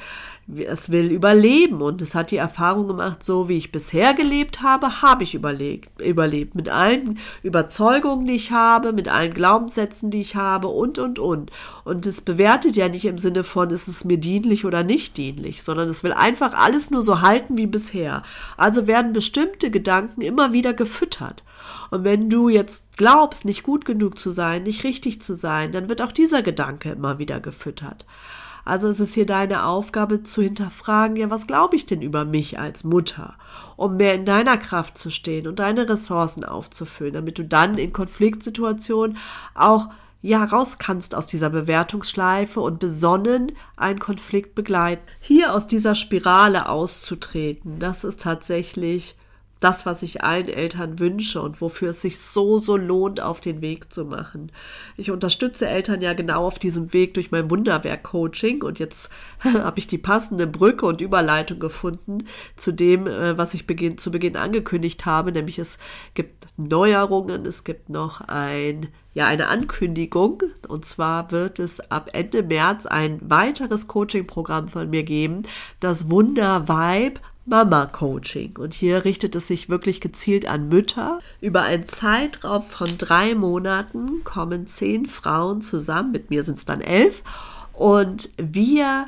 Es 0.58 0.92
will 0.92 1.12
überleben 1.12 1.82
und 1.82 2.02
es 2.02 2.16
hat 2.16 2.32
die 2.32 2.38
Erfahrung 2.38 2.88
gemacht, 2.88 3.24
so 3.24 3.48
wie 3.48 3.58
ich 3.58 3.72
bisher 3.72 4.14
gelebt 4.14 4.62
habe, 4.62 5.02
habe 5.02 5.24
ich 5.24 5.34
überlebt, 5.34 6.02
überlebt. 6.02 6.56
Mit 6.56 6.70
allen 6.70 7.20
Überzeugungen, 7.44 8.26
die 8.26 8.36
ich 8.36 8.52
habe, 8.52 8.92
mit 8.92 9.08
allen 9.08 9.34
Glaubenssätzen, 9.34 10.12
die 10.12 10.22
ich 10.22 10.36
habe 10.36 10.68
und, 10.68 11.00
und, 11.00 11.20
und. 11.20 11.52
Und 11.86 12.06
es 12.06 12.22
bewertet 12.22 12.76
ja 12.76 12.90
nicht 12.90 13.06
im 13.06 13.18
Sinne 13.18 13.44
von, 13.44 13.70
ist 13.70 13.88
es 13.88 14.04
mir 14.04 14.18
dienlich 14.18 14.66
oder 14.66 14.84
nicht 14.84 15.18
dienlich, 15.18 15.64
sondern 15.64 15.88
es 15.88 16.04
will 16.04 16.14
einfach 16.14 16.54
alles 16.54 16.92
nur 16.92 17.02
so 17.02 17.22
halten 17.22 17.58
wie 17.58 17.68
bisher. 17.68 18.24
Also 18.58 18.88
werden 18.88 19.14
bestimmte 19.14 19.72
Gedanken 19.72 20.22
immer 20.22 20.54
wieder 20.54 20.74
gefüttert. 20.74 21.44
Und 21.92 22.04
wenn 22.04 22.30
du 22.30 22.50
jetzt 22.50 22.98
glaubst, 22.98 23.46
nicht 23.46 23.64
gut 23.64 23.86
genug 23.86 24.18
zu 24.18 24.32
sein, 24.32 24.64
nicht 24.64 24.84
richtig 24.84 25.22
zu 25.22 25.34
sein, 25.34 25.72
dann 25.72 25.90
wird 25.90 26.02
auch 26.02 26.12
dieser 26.12 26.42
Gedanke 26.42 26.92
immer 26.92 27.20
wieder 27.20 27.40
gefüttert. 27.40 28.06
Also 28.66 28.88
es 28.88 29.00
ist 29.00 29.14
hier 29.14 29.26
deine 29.26 29.66
Aufgabe 29.66 30.24
zu 30.24 30.42
hinterfragen, 30.42 31.16
ja, 31.16 31.30
was 31.30 31.48
glaube 31.48 31.76
ich 31.76 31.86
denn 31.86 32.02
über 32.02 32.26
mich 32.26 32.60
als 32.60 32.84
Mutter, 32.84 33.36
um 33.76 33.98
mehr 33.98 34.14
in 34.14 34.26
deiner 34.26 34.58
Kraft 34.58 34.98
zu 34.98 35.10
stehen 35.10 35.48
und 35.48 35.60
deine 35.60 35.90
Ressourcen 35.90 36.44
aufzufüllen, 36.44 37.14
damit 37.14 37.38
du 37.38 37.46
dann 37.46 37.78
in 37.78 37.94
Konfliktsituationen 37.94 39.18
auch 39.56 39.90
ja 40.22 40.44
raus 40.44 40.78
kannst 40.78 41.16
aus 41.16 41.26
dieser 41.26 41.50
Bewertungsschleife 41.50 42.60
und 42.62 42.80
besonnen 42.80 43.54
einen 43.76 44.00
Konflikt 44.00 44.54
begleiten. 44.56 45.02
Hier 45.20 45.54
aus 45.54 45.68
dieser 45.68 45.96
Spirale 45.96 46.70
auszutreten, 46.70 47.80
das 47.80 48.04
ist 48.04 48.22
tatsächlich 48.22 49.16
das, 49.62 49.86
was 49.86 50.02
ich 50.02 50.24
allen 50.24 50.50
Eltern 50.50 51.00
wünsche 51.00 51.42
und 51.42 51.62
wofür 51.62 51.92
es 51.92 52.02
sich 52.02 52.20
so, 52.20 52.60
so 52.60 52.76
lohnt, 52.76 53.22
auf 53.22 53.40
den 53.42 53.62
Weg 53.62 53.94
zu 53.94 54.06
machen. 54.06 54.52
Ich 54.98 55.12
unterstütze 55.12 55.68
Eltern 55.68 56.02
ja 56.02 56.14
genau 56.14 56.46
auf 56.46 56.60
diesem 56.60 56.92
Weg 56.94 57.14
durch 57.14 57.32
mein 57.32 57.50
Wunderwerk-Coaching 57.50 58.64
und 58.64 58.80
jetzt 58.80 59.12
habe 59.40 59.80
ich 59.80 59.88
die 59.88 60.00
passende 60.00 60.48
Brücke 60.48 60.86
und 60.88 61.00
Überleitung 61.00 61.60
gefunden 61.60 62.26
zu 62.56 62.72
dem, 62.72 63.08
äh, 63.08 63.38
was 63.38 63.54
ich 63.54 63.68
beginn, 63.68 64.00
zu 64.00 64.12
Beginn 64.12 64.36
angekündigt 64.36 65.06
habe, 65.06 65.32
nämlich 65.32 65.60
es 65.60 65.78
gibt 66.16 66.48
Neuerungen, 66.58 67.46
es 67.46 67.64
gibt 67.64 67.90
noch 67.90 68.22
ein 68.22 68.88
ja 69.14 69.26
eine 69.26 69.48
Ankündigung. 69.50 70.42
Und 70.68 70.86
zwar 70.86 71.32
wird 71.32 71.60
es 71.60 71.92
ab 71.92 72.10
Ende 72.14 72.44
März 72.44 72.86
ein 72.86 73.20
weiteres 73.22 73.88
Coaching-Programm 73.88 74.70
von 74.70 74.90
mir 74.90 75.04
geben, 75.04 75.44
das 75.80 76.10
Wunder 76.10 76.68
Vibe 76.68 77.20
Mama 77.52 77.86
Coaching. 77.86 78.58
Und 78.58 78.74
hier 78.74 79.04
richtet 79.04 79.36
es 79.36 79.46
sich 79.46 79.68
wirklich 79.68 80.00
gezielt 80.00 80.48
an 80.48 80.70
Mütter. 80.70 81.20
Über 81.42 81.64
einen 81.64 81.84
Zeitraum 81.84 82.64
von 82.64 82.88
drei 82.98 83.36
Monaten 83.36 84.24
kommen 84.24 84.68
zehn 84.68 85.06
Frauen 85.06 85.62
zusammen. 85.62 86.14
Mit 86.14 86.30
mir 86.30 86.44
sind 86.44 86.60
es 86.60 86.66
dann 86.66 86.80
elf. 86.80 87.24
Und 87.74 88.30
wir 88.38 89.08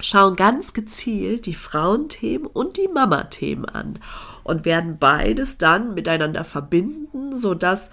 schauen 0.00 0.36
ganz 0.36 0.74
gezielt 0.74 1.46
die 1.46 1.54
Frauenthemen 1.54 2.46
und 2.46 2.76
die 2.76 2.88
Mama-Themen 2.88 3.64
an 3.64 3.98
und 4.44 4.66
werden 4.66 4.98
beides 4.98 5.56
dann 5.56 5.94
miteinander 5.94 6.44
verbinden, 6.44 7.38
sodass 7.38 7.90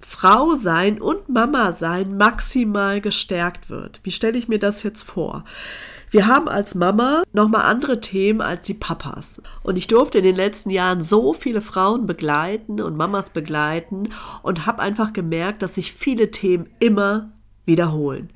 Frau 0.00 0.56
sein 0.56 1.00
und 1.00 1.28
Mama 1.28 1.70
sein 1.72 2.16
maximal 2.16 3.00
gestärkt 3.00 3.70
wird. 3.70 4.00
Wie 4.02 4.10
stelle 4.10 4.36
ich 4.36 4.48
mir 4.48 4.58
das 4.58 4.82
jetzt 4.82 5.04
vor? 5.04 5.44
Wir 6.10 6.26
haben 6.26 6.48
als 6.48 6.74
Mama 6.74 7.22
nochmal 7.32 7.62
andere 7.62 8.00
Themen 8.00 8.40
als 8.40 8.64
die 8.64 8.74
Papas. 8.74 9.42
Und 9.62 9.76
ich 9.76 9.86
durfte 9.86 10.18
in 10.18 10.24
den 10.24 10.36
letzten 10.36 10.70
Jahren 10.70 11.02
so 11.02 11.34
viele 11.34 11.60
Frauen 11.60 12.06
begleiten 12.06 12.80
und 12.80 12.96
Mamas 12.96 13.30
begleiten 13.30 14.08
und 14.42 14.66
habe 14.66 14.80
einfach 14.80 15.12
gemerkt, 15.12 15.62
dass 15.62 15.74
sich 15.74 15.92
viele 15.92 16.30
Themen 16.30 16.70
immer 16.78 17.30
wiederholen. 17.66 18.30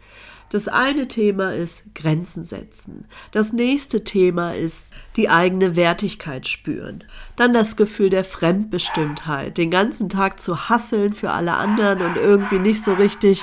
Das 0.50 0.68
eine 0.68 1.08
Thema 1.08 1.54
ist 1.54 1.94
Grenzen 1.94 2.44
setzen. 2.44 3.06
Das 3.30 3.54
nächste 3.54 4.04
Thema 4.04 4.54
ist 4.54 4.88
die 5.16 5.30
eigene 5.30 5.76
Wertigkeit 5.76 6.46
spüren. 6.46 7.04
Dann 7.36 7.54
das 7.54 7.76
Gefühl 7.78 8.10
der 8.10 8.22
Fremdbestimmtheit, 8.22 9.56
den 9.56 9.70
ganzen 9.70 10.10
Tag 10.10 10.40
zu 10.40 10.68
hasseln 10.68 11.14
für 11.14 11.30
alle 11.30 11.54
anderen 11.54 12.02
und 12.02 12.16
irgendwie 12.16 12.58
nicht 12.58 12.84
so 12.84 12.92
richtig 12.92 13.42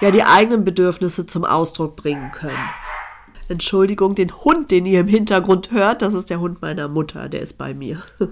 ja 0.00 0.10
die 0.10 0.24
eigenen 0.24 0.64
Bedürfnisse 0.64 1.26
zum 1.26 1.44
Ausdruck 1.44 1.94
bringen 1.94 2.32
können. 2.32 2.70
Entschuldigung, 3.48 4.14
den 4.14 4.32
Hund, 4.32 4.70
den 4.70 4.86
ihr 4.86 5.00
im 5.00 5.06
Hintergrund 5.06 5.70
hört, 5.70 6.02
das 6.02 6.14
ist 6.14 6.30
der 6.30 6.40
Hund 6.40 6.62
meiner 6.62 6.88
Mutter, 6.88 7.28
der 7.28 7.42
ist 7.42 7.58
bei 7.58 7.74
mir. 7.74 8.02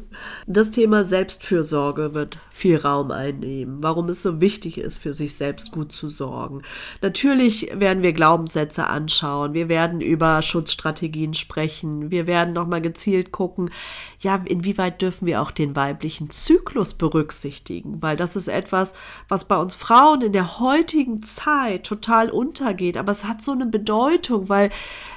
Das 0.47 0.71
Thema 0.71 1.05
Selbstfürsorge 1.05 2.15
wird 2.15 2.39
viel 2.51 2.77
Raum 2.77 3.11
einnehmen, 3.11 3.83
warum 3.83 4.09
es 4.09 4.23
so 4.23 4.41
wichtig 4.41 4.79
ist, 4.79 4.99
für 4.99 5.13
sich 5.13 5.35
selbst 5.35 5.73
gut 5.73 5.93
zu 5.93 6.09
sorgen. 6.09 6.63
Natürlich 7.03 7.71
werden 7.75 8.03
wir 8.03 8.13
Glaubenssätze 8.13 8.87
anschauen, 8.87 9.55
wir 9.55 9.69
werden 9.69 10.01
über 10.01 10.43
Schutzstrategien 10.43 11.35
sprechen, 11.35 12.11
wir 12.11 12.27
werden 12.27 12.55
nochmal 12.55 12.83
gezielt 12.83 13.33
gucken, 13.33 13.71
ja, 14.21 14.41
inwieweit 14.45 15.03
dürfen 15.03 15.27
wir 15.27 15.43
auch 15.43 15.51
den 15.51 15.77
weiblichen 15.77 16.31
Zyklus 16.31 16.95
berücksichtigen, 16.95 18.03
weil 18.03 18.17
das 18.17 18.37
ist 18.37 18.49
etwas, 18.49 18.95
was 19.29 19.47
bei 19.47 19.57
uns 19.57 19.75
Frauen 19.75 20.23
in 20.23 20.33
der 20.33 20.61
heutigen 20.61 21.23
Zeit 21.23 21.85
total 21.85 22.31
untergeht, 22.31 22.97
aber 22.97 23.13
es 23.13 23.25
hat 23.25 23.43
so 23.43 23.53
eine 23.53 23.67
Bedeutung, 23.67 24.49
weil 24.49 24.71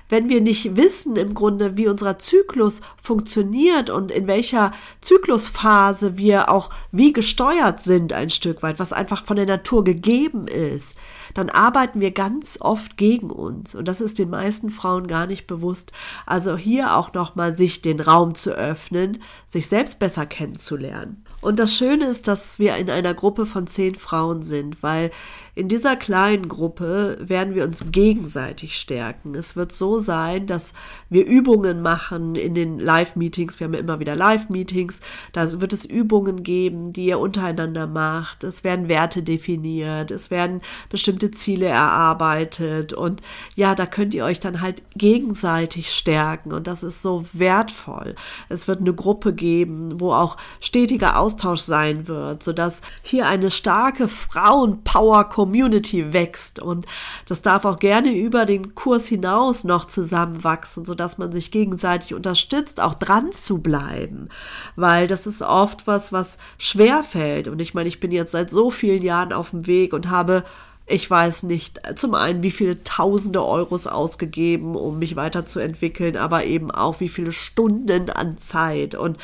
wenn 0.09 0.29
wir 0.29 0.41
nicht 0.41 0.75
wissen 0.75 1.15
im 1.15 1.33
Grunde, 1.33 1.77
wie 1.77 1.87
unser 1.87 2.17
Zyklus 2.17 2.81
funktioniert 3.01 3.89
und 3.89 4.11
in 4.11 4.27
welcher 4.27 4.71
Zyklusphase 5.01 6.17
wir 6.17 6.49
auch 6.51 6.69
wie 6.91 7.13
gesteuert 7.13 7.81
sind 7.81 8.13
ein 8.13 8.29
Stück 8.29 8.63
weit, 8.63 8.79
was 8.79 8.93
einfach 8.93 9.25
von 9.25 9.35
der 9.35 9.45
Natur 9.45 9.83
gegeben 9.83 10.47
ist, 10.47 10.97
dann 11.33 11.49
arbeiten 11.49 11.99
wir 11.99 12.11
ganz 12.11 12.57
oft 12.59 12.97
gegen 12.97 13.29
uns 13.29 13.75
und 13.75 13.87
das 13.87 14.01
ist 14.01 14.17
den 14.17 14.29
meisten 14.29 14.69
Frauen 14.69 15.07
gar 15.07 15.27
nicht 15.27 15.45
bewusst. 15.45 15.91
Also 16.25 16.57
hier 16.57 16.95
auch 16.95 17.13
nochmal 17.13 17.53
sich 17.53 17.81
den 17.81 17.99
Raum 17.99 18.33
zu 18.33 18.51
öffnen, 18.51 19.21
sich 19.45 19.67
selbst 19.67 19.99
besser 19.99 20.25
kennenzulernen. 20.25 21.23
Und 21.41 21.59
das 21.59 21.75
Schöne 21.75 22.05
ist, 22.05 22.27
dass 22.27 22.59
wir 22.59 22.75
in 22.77 22.89
einer 22.89 23.13
Gruppe 23.13 23.45
von 23.45 23.67
zehn 23.67 23.95
Frauen 23.95 24.43
sind, 24.43 24.81
weil 24.81 25.11
in 25.57 25.69
dieser 25.69 25.95
kleinen 25.95 26.49
Gruppe 26.49 27.17
werden 27.19 27.55
wir 27.55 27.63
uns 27.63 27.85
gegenseitig 27.91 28.77
stärken. 28.77 29.33
Es 29.33 29.55
wird 29.55 29.71
so 29.71 29.97
sein, 29.97 30.45
dass 30.45 30.75
wir 31.09 31.25
Übungen 31.25 31.81
machen 31.81 32.35
in 32.35 32.53
den 32.53 32.77
Live-Meetings. 32.77 33.59
Wir 33.59 33.65
haben 33.65 33.73
ja 33.73 33.79
immer 33.79 33.99
wieder 33.99 34.15
Live-Meetings. 34.15 34.99
Da 35.33 35.59
wird 35.59 35.73
es 35.73 35.83
Übungen 35.83 36.43
geben, 36.43 36.93
die 36.93 37.05
ihr 37.05 37.17
untereinander 37.17 37.87
macht. 37.87 38.43
Es 38.43 38.63
werden 38.63 38.87
Werte 38.87 39.23
definiert. 39.23 40.11
Es 40.11 40.29
werden 40.29 40.61
bestimmte 40.89 41.31
Ziele 41.31 41.65
erarbeitet. 41.65 42.93
Und 42.93 43.21
ja, 43.55 43.73
da 43.73 43.87
könnt 43.87 44.13
ihr 44.13 44.25
euch 44.25 44.39
dann 44.39 44.61
halt 44.61 44.83
gegenseitig 44.95 45.91
stärken. 45.91 46.53
Und 46.53 46.67
das 46.67 46.83
ist 46.83 47.01
so 47.01 47.25
wertvoll. 47.33 48.13
Es 48.47 48.67
wird 48.67 48.81
eine 48.81 48.93
Gruppe 48.93 49.33
geben, 49.33 49.99
wo 49.99 50.13
auch 50.13 50.37
stetiger 50.61 51.17
Austausch 51.17 51.61
sein 51.61 52.07
wird, 52.07 52.43
sodass 52.43 52.83
hier 53.01 53.25
eine 53.27 53.49
starke 53.49 54.07
Frauen-Power-Community 54.07 55.46
Community 55.47 56.11
wächst. 56.11 56.59
Und 56.59 56.85
das 57.25 57.41
darf 57.41 57.63
auch 57.63 57.79
gerne 57.79 58.11
über 58.13 58.45
den 58.45 58.75
Kurs 58.75 59.07
hinaus 59.07 59.63
noch 59.63 59.85
zusammenwachsen, 59.85 60.85
sodass 60.85 61.17
man 61.17 61.31
sich 61.31 61.51
gegenseitig 61.51 62.13
unterstützt, 62.13 62.81
auch 62.81 62.93
dran 62.93 63.31
zu 63.31 63.61
bleiben, 63.61 64.27
weil 64.75 65.07
das 65.07 65.25
ist 65.25 65.41
oft 65.41 65.87
was, 65.87 66.11
was 66.11 66.37
schwer 66.57 67.03
fällt. 67.03 67.47
Und 67.47 67.61
ich 67.61 67.73
meine, 67.73 67.87
ich 67.87 68.01
bin 68.01 68.11
jetzt 68.11 68.33
seit 68.33 68.51
so 68.51 68.71
vielen 68.71 69.01
Jahren 69.01 69.31
auf 69.31 69.51
dem 69.51 69.67
Weg 69.67 69.93
und 69.93 70.09
habe 70.09 70.43
ich 70.89 71.11
weiß 71.11 71.43
nicht, 71.43 71.81
zum 71.95 72.15
einen, 72.15 72.43
wie 72.43 72.51
viele 72.51 72.81
tausende 72.81 73.43
Euros 73.43 73.87
ausgegeben, 73.87 74.77
um 74.77 74.99
mich 74.99 75.17
weiterzuentwickeln, 75.17 76.15
aber 76.15 76.45
eben 76.45 76.71
auch 76.71 77.01
wie 77.01 77.09
viele 77.09 77.33
Stunden 77.33 78.09
an 78.09 78.37
Zeit. 78.37 78.95
Und 78.95 79.17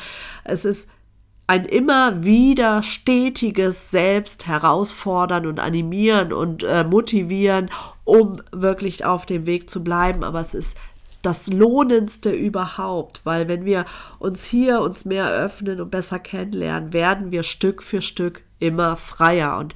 es 0.44 0.66
ist 0.66 0.90
ein 1.46 1.64
immer 1.66 2.24
wieder 2.24 2.82
stetiges 2.82 3.90
Selbst 3.90 4.46
herausfordern 4.46 5.46
und 5.46 5.60
animieren 5.60 6.32
und 6.32 6.62
äh, 6.62 6.84
motivieren, 6.84 7.70
um 8.04 8.40
wirklich 8.50 9.04
auf 9.04 9.26
dem 9.26 9.44
Weg 9.46 9.68
zu 9.68 9.84
bleiben. 9.84 10.24
Aber 10.24 10.40
es 10.40 10.54
ist 10.54 10.78
das 11.20 11.48
Lohnendste 11.48 12.30
überhaupt, 12.30 13.20
weil 13.24 13.48
wenn 13.48 13.64
wir 13.64 13.84
uns 14.18 14.44
hier 14.44 14.80
uns 14.80 15.04
mehr 15.04 15.30
öffnen 15.30 15.80
und 15.80 15.90
besser 15.90 16.18
kennenlernen, 16.18 16.92
werden 16.92 17.30
wir 17.30 17.42
Stück 17.42 17.82
für 17.82 18.02
Stück 18.02 18.42
immer 18.58 18.96
freier. 18.96 19.58
Und 19.58 19.74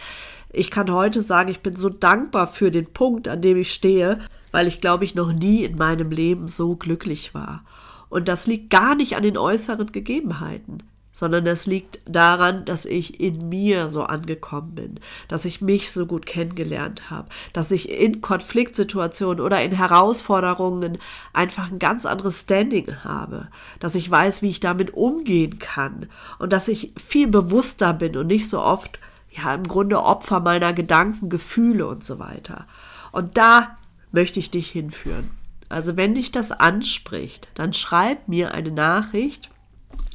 ich 0.50 0.70
kann 0.70 0.90
heute 0.90 1.20
sagen, 1.20 1.50
ich 1.50 1.60
bin 1.60 1.76
so 1.76 1.90
dankbar 1.90 2.48
für 2.48 2.70
den 2.70 2.86
Punkt, 2.92 3.28
an 3.28 3.42
dem 3.42 3.58
ich 3.58 3.72
stehe, 3.72 4.18
weil 4.52 4.66
ich 4.66 4.80
glaube 4.80 5.04
ich 5.04 5.14
noch 5.14 5.32
nie 5.32 5.64
in 5.64 5.76
meinem 5.76 6.10
Leben 6.10 6.48
so 6.48 6.76
glücklich 6.76 7.34
war. 7.34 7.64
Und 8.08 8.28
das 8.28 8.46
liegt 8.46 8.70
gar 8.70 8.94
nicht 8.94 9.16
an 9.16 9.22
den 9.22 9.36
äußeren 9.36 9.92
Gegebenheiten 9.92 10.82
sondern 11.18 11.48
es 11.48 11.66
liegt 11.66 11.98
daran, 12.04 12.64
dass 12.64 12.84
ich 12.84 13.18
in 13.18 13.48
mir 13.48 13.88
so 13.88 14.04
angekommen 14.04 14.76
bin, 14.76 15.00
dass 15.26 15.44
ich 15.44 15.60
mich 15.60 15.90
so 15.90 16.06
gut 16.06 16.26
kennengelernt 16.26 17.10
habe, 17.10 17.28
dass 17.52 17.72
ich 17.72 17.90
in 17.90 18.20
Konfliktsituationen 18.20 19.40
oder 19.40 19.60
in 19.60 19.72
Herausforderungen 19.72 20.98
einfach 21.32 21.72
ein 21.72 21.80
ganz 21.80 22.06
anderes 22.06 22.42
Standing 22.42 23.02
habe, 23.02 23.48
dass 23.80 23.96
ich 23.96 24.08
weiß, 24.08 24.42
wie 24.42 24.50
ich 24.50 24.60
damit 24.60 24.94
umgehen 24.94 25.58
kann 25.58 26.06
und 26.38 26.52
dass 26.52 26.68
ich 26.68 26.92
viel 27.04 27.26
bewusster 27.26 27.94
bin 27.94 28.16
und 28.16 28.28
nicht 28.28 28.48
so 28.48 28.62
oft 28.62 29.00
ja 29.32 29.52
im 29.52 29.64
Grunde 29.64 30.00
Opfer 30.00 30.38
meiner 30.38 30.72
Gedanken, 30.72 31.30
Gefühle 31.30 31.88
und 31.88 32.04
so 32.04 32.20
weiter. 32.20 32.68
Und 33.10 33.36
da 33.36 33.76
möchte 34.12 34.38
ich 34.38 34.52
dich 34.52 34.70
hinführen. 34.70 35.30
Also 35.68 35.96
wenn 35.96 36.14
dich 36.14 36.30
das 36.30 36.52
anspricht, 36.52 37.48
dann 37.54 37.72
schreib 37.72 38.28
mir 38.28 38.54
eine 38.54 38.70
Nachricht 38.70 39.50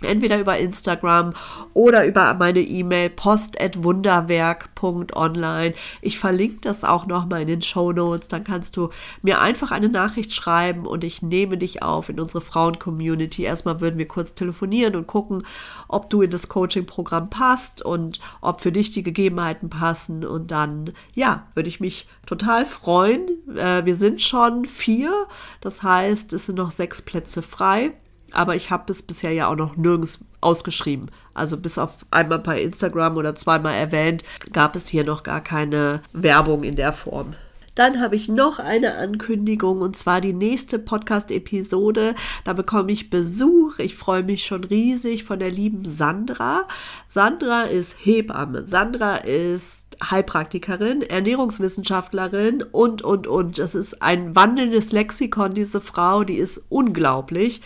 entweder 0.04 0.40
über 0.40 0.58
Instagram 0.58 1.34
oder 1.74 2.06
über 2.06 2.34
meine 2.36 2.62
E-Mail 2.62 3.10
post@wunderwerk.online. 3.10 5.74
Ich 6.02 6.20
verlinke 6.20 6.60
das 6.62 6.84
auch 6.84 7.08
noch 7.08 7.26
mal 7.28 7.42
in 7.42 7.48
den 7.48 7.62
Show 7.62 7.92
Notes. 7.92 8.28
Dann 8.28 8.44
kannst 8.44 8.78
du 8.78 8.90
mir 9.22 9.40
einfach 9.42 9.72
eine 9.72 9.90
Nachricht 9.90 10.34
schreiben 10.34 10.86
und 10.86 11.04
ich 11.04 11.22
nehme 11.22 11.58
dich 11.58 11.82
auf 11.82 12.10
in 12.10 12.20
unsere 12.20 12.42
Frauen-Community. 12.42 13.44
Erstmal 13.44 13.80
würden 13.82 13.98
wir 13.98 14.08
kurz 14.08 14.36
telefonieren 14.36 14.96
und 14.96 15.08
gucken, 15.08 15.44
ob 15.88 16.10
du 16.10 16.22
in 16.22 16.30
das 16.30 16.50
Coaching-Programm 16.50 17.30
passt 17.30 17.84
und 17.84 18.20
ob 18.42 18.62
für 18.62 18.72
dich 18.72 18.92
die 18.92 19.04
Gegebenheiten 19.04 19.70
passen. 19.70 20.26
Und 20.26 20.52
dann, 20.52 20.94
ja, 21.14 21.48
würde 21.54 21.70
ich 21.70 21.80
mich 21.80 22.08
total 22.26 22.66
freuen. 22.66 23.28
Äh, 23.56 23.86
wir 23.86 23.96
sind 23.96 24.22
schon 24.22 24.66
vier. 24.66 25.28
Das 25.62 25.84
heißt, 25.84 26.34
es 26.34 26.48
sind 26.48 26.56
noch 26.56 26.72
sechs 26.72 27.02
Plätze 27.02 27.42
frei 27.42 27.94
aber 28.34 28.56
ich 28.56 28.72
habe 28.72 28.92
es 28.92 29.02
bisher 29.02 29.32
ja 29.32 29.48
auch 29.48 29.56
noch 29.56 29.76
nirgends 29.76 30.26
ausgeschrieben. 30.42 31.10
Also 31.34 31.58
bis 31.58 31.78
auf 31.78 31.98
einmal 32.12 32.40
bei 32.40 32.62
Instagram 32.62 33.18
oder 33.18 33.36
zweimal 33.36 33.76
erwähnt, 33.76 34.24
gab 34.52 34.76
es 34.76 34.88
hier 34.88 35.04
noch 35.04 35.24
gar 35.24 35.42
keine 35.42 36.02
Werbung 36.12 36.64
in 36.64 36.76
der 36.76 36.94
Form. 36.94 37.36
Dann 37.76 38.00
habe 38.00 38.16
ich 38.16 38.30
noch 38.30 38.60
eine 38.60 38.96
Ankündigung 38.98 39.82
und 39.82 39.96
zwar 39.96 40.22
die 40.22 40.34
nächste 40.34 40.78
Podcast-Episode. 40.78 42.14
Da 42.44 42.54
bekomme 42.54 42.92
ich 42.92 43.10
Besuch. 43.10 43.80
Ich 43.80 43.96
freue 43.96 44.22
mich 44.22 44.46
schon 44.46 44.64
riesig 44.64 45.24
von 45.24 45.40
der 45.40 45.50
lieben 45.50 45.84
Sandra. 45.84 46.68
Sandra 47.08 47.64
ist 47.64 47.96
Hebamme. 48.06 48.68
Sandra 48.68 49.16
ist 49.16 49.83
Heilpraktikerin, 50.04 51.02
Ernährungswissenschaftlerin 51.02 52.64
und, 52.72 53.02
und, 53.02 53.28
und. 53.28 53.60
Das 53.60 53.76
ist 53.76 54.02
ein 54.02 54.36
wandelndes 54.36 54.92
Lexikon, 54.92 55.54
diese 55.54 55.82
Frau, 55.82 56.24
die 56.24 56.36
ist 56.36 56.66
unglaublich. 56.70 57.62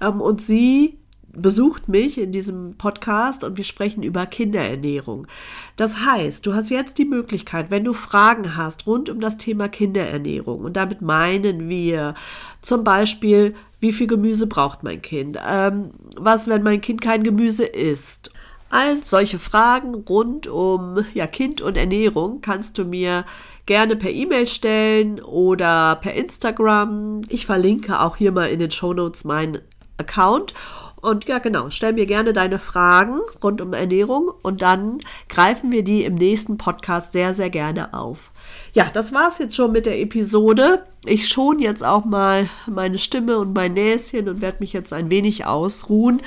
Ähm, 0.00 0.20
und 0.20 0.40
sie 0.40 0.98
besucht 1.32 1.88
mich 1.88 2.18
in 2.18 2.32
diesem 2.32 2.74
Podcast 2.76 3.44
und 3.44 3.56
wir 3.56 3.64
sprechen 3.64 4.02
über 4.02 4.26
Kinderernährung. 4.26 5.26
Das 5.76 6.04
heißt, 6.04 6.44
du 6.46 6.54
hast 6.54 6.70
jetzt 6.70 6.98
die 6.98 7.04
Möglichkeit, 7.04 7.70
wenn 7.70 7.84
du 7.84 7.92
Fragen 7.92 8.56
hast 8.56 8.86
rund 8.86 9.08
um 9.08 9.20
das 9.20 9.38
Thema 9.38 9.68
Kinderernährung, 9.68 10.60
und 10.60 10.76
damit 10.76 11.02
meinen 11.02 11.68
wir 11.68 12.14
zum 12.60 12.84
Beispiel, 12.84 13.54
wie 13.80 13.92
viel 13.92 14.06
Gemüse 14.06 14.46
braucht 14.46 14.82
mein 14.82 15.02
Kind? 15.02 15.38
Ähm, 15.46 15.90
was, 16.16 16.48
wenn 16.48 16.62
mein 16.62 16.80
Kind 16.80 17.00
kein 17.00 17.22
Gemüse 17.22 17.64
isst? 17.64 18.32
All 18.70 19.02
solche 19.02 19.38
Fragen 19.38 19.94
rund 19.94 20.46
um 20.46 21.04
ja, 21.14 21.26
Kind 21.26 21.60
und 21.60 21.76
Ernährung 21.76 22.40
kannst 22.40 22.76
du 22.78 22.84
mir 22.84 23.24
gerne 23.66 23.96
per 23.96 24.10
E-Mail 24.10 24.46
stellen 24.46 25.20
oder 25.20 25.96
per 25.96 26.14
Instagram. 26.14 27.22
Ich 27.28 27.46
verlinke 27.46 28.00
auch 28.00 28.16
hier 28.16 28.32
mal 28.32 28.48
in 28.50 28.58
den 28.58 28.70
Show 28.70 28.92
Notes 28.92 29.24
meinen 29.24 29.60
Account. 29.98 30.54
Und 31.00 31.26
ja, 31.26 31.38
genau, 31.38 31.70
stell 31.70 31.92
mir 31.92 32.06
gerne 32.06 32.32
deine 32.32 32.58
Fragen 32.58 33.20
rund 33.42 33.60
um 33.60 33.72
Ernährung 33.72 34.32
und 34.42 34.62
dann 34.62 34.98
greifen 35.28 35.70
wir 35.70 35.84
die 35.84 36.04
im 36.04 36.14
nächsten 36.14 36.58
Podcast 36.58 37.12
sehr, 37.12 37.34
sehr 37.34 37.50
gerne 37.50 37.94
auf. 37.94 38.32
Ja, 38.78 38.88
das 38.92 39.12
war's 39.12 39.38
jetzt 39.38 39.56
schon 39.56 39.72
mit 39.72 39.86
der 39.86 39.98
Episode. 39.98 40.84
Ich 41.04 41.26
schon 41.26 41.58
jetzt 41.58 41.84
auch 41.84 42.04
mal 42.04 42.48
meine 42.68 42.98
Stimme 42.98 43.38
und 43.38 43.52
mein 43.52 43.72
Näschen 43.72 44.28
und 44.28 44.40
werde 44.40 44.58
mich 44.60 44.72
jetzt 44.72 44.92
ein 44.92 45.10
wenig 45.10 45.46
ausruhen. 45.46 46.22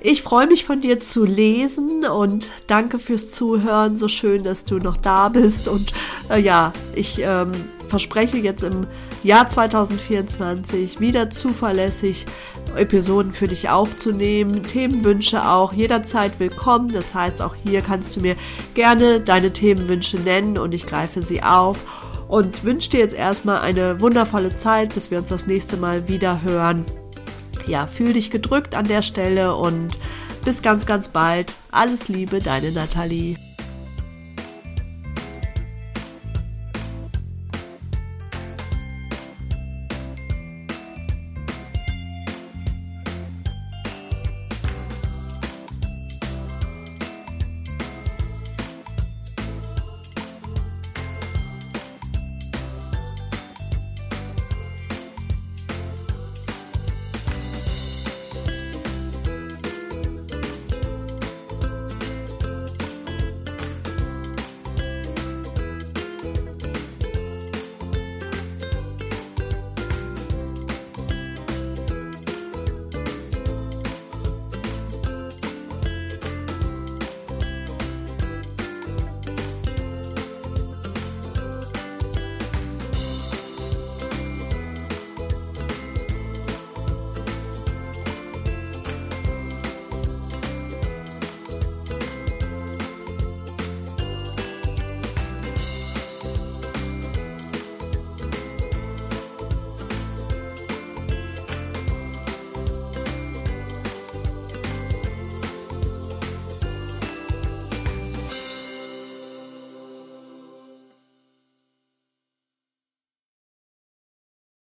Ich 0.00 0.22
freue 0.22 0.46
mich 0.46 0.64
von 0.64 0.80
dir 0.80 1.00
zu 1.00 1.26
lesen 1.26 2.06
und 2.06 2.50
danke 2.66 2.98
fürs 2.98 3.30
Zuhören. 3.30 3.94
So 3.94 4.08
schön, 4.08 4.42
dass 4.42 4.64
du 4.64 4.78
noch 4.78 4.96
da 4.96 5.28
bist. 5.28 5.68
Und 5.68 5.92
äh, 6.30 6.40
ja, 6.40 6.72
ich 6.94 7.18
ähm, 7.18 7.52
verspreche 7.88 8.38
jetzt 8.38 8.62
im 8.62 8.86
Jahr 9.22 9.48
2024 9.48 11.00
wieder 11.00 11.30
zuverlässig 11.30 12.26
Episoden 12.76 13.32
für 13.32 13.46
dich 13.46 13.68
aufzunehmen. 13.68 14.62
Themenwünsche 14.62 15.48
auch 15.48 15.72
jederzeit 15.72 16.38
willkommen. 16.38 16.92
Das 16.92 17.14
heißt, 17.14 17.42
auch 17.42 17.54
hier 17.54 17.82
kannst 17.82 18.16
du 18.16 18.20
mir 18.20 18.36
gerne 18.74 19.20
deine 19.20 19.52
Themenwünsche 19.52 20.18
nennen 20.18 20.58
und 20.58 20.72
ich 20.72 20.86
greife 20.86 21.22
sie 21.22 21.42
auf. 21.42 21.78
Und 22.28 22.64
wünsche 22.64 22.90
dir 22.90 23.00
jetzt 23.00 23.14
erstmal 23.14 23.60
eine 23.60 24.00
wundervolle 24.00 24.54
Zeit, 24.54 24.94
bis 24.94 25.10
wir 25.10 25.18
uns 25.18 25.28
das 25.28 25.46
nächste 25.46 25.76
Mal 25.76 26.08
wieder 26.08 26.42
hören 26.42 26.86
ja, 27.66 27.86
fühl 27.86 28.12
dich 28.12 28.30
gedrückt 28.30 28.74
an 28.74 28.86
der 28.86 29.02
Stelle 29.02 29.54
und 29.54 29.90
bis 30.44 30.62
ganz, 30.62 30.86
ganz 30.86 31.08
bald. 31.08 31.54
Alles 31.70 32.08
Liebe, 32.08 32.40
deine 32.40 32.72
Nathalie. 32.72 33.36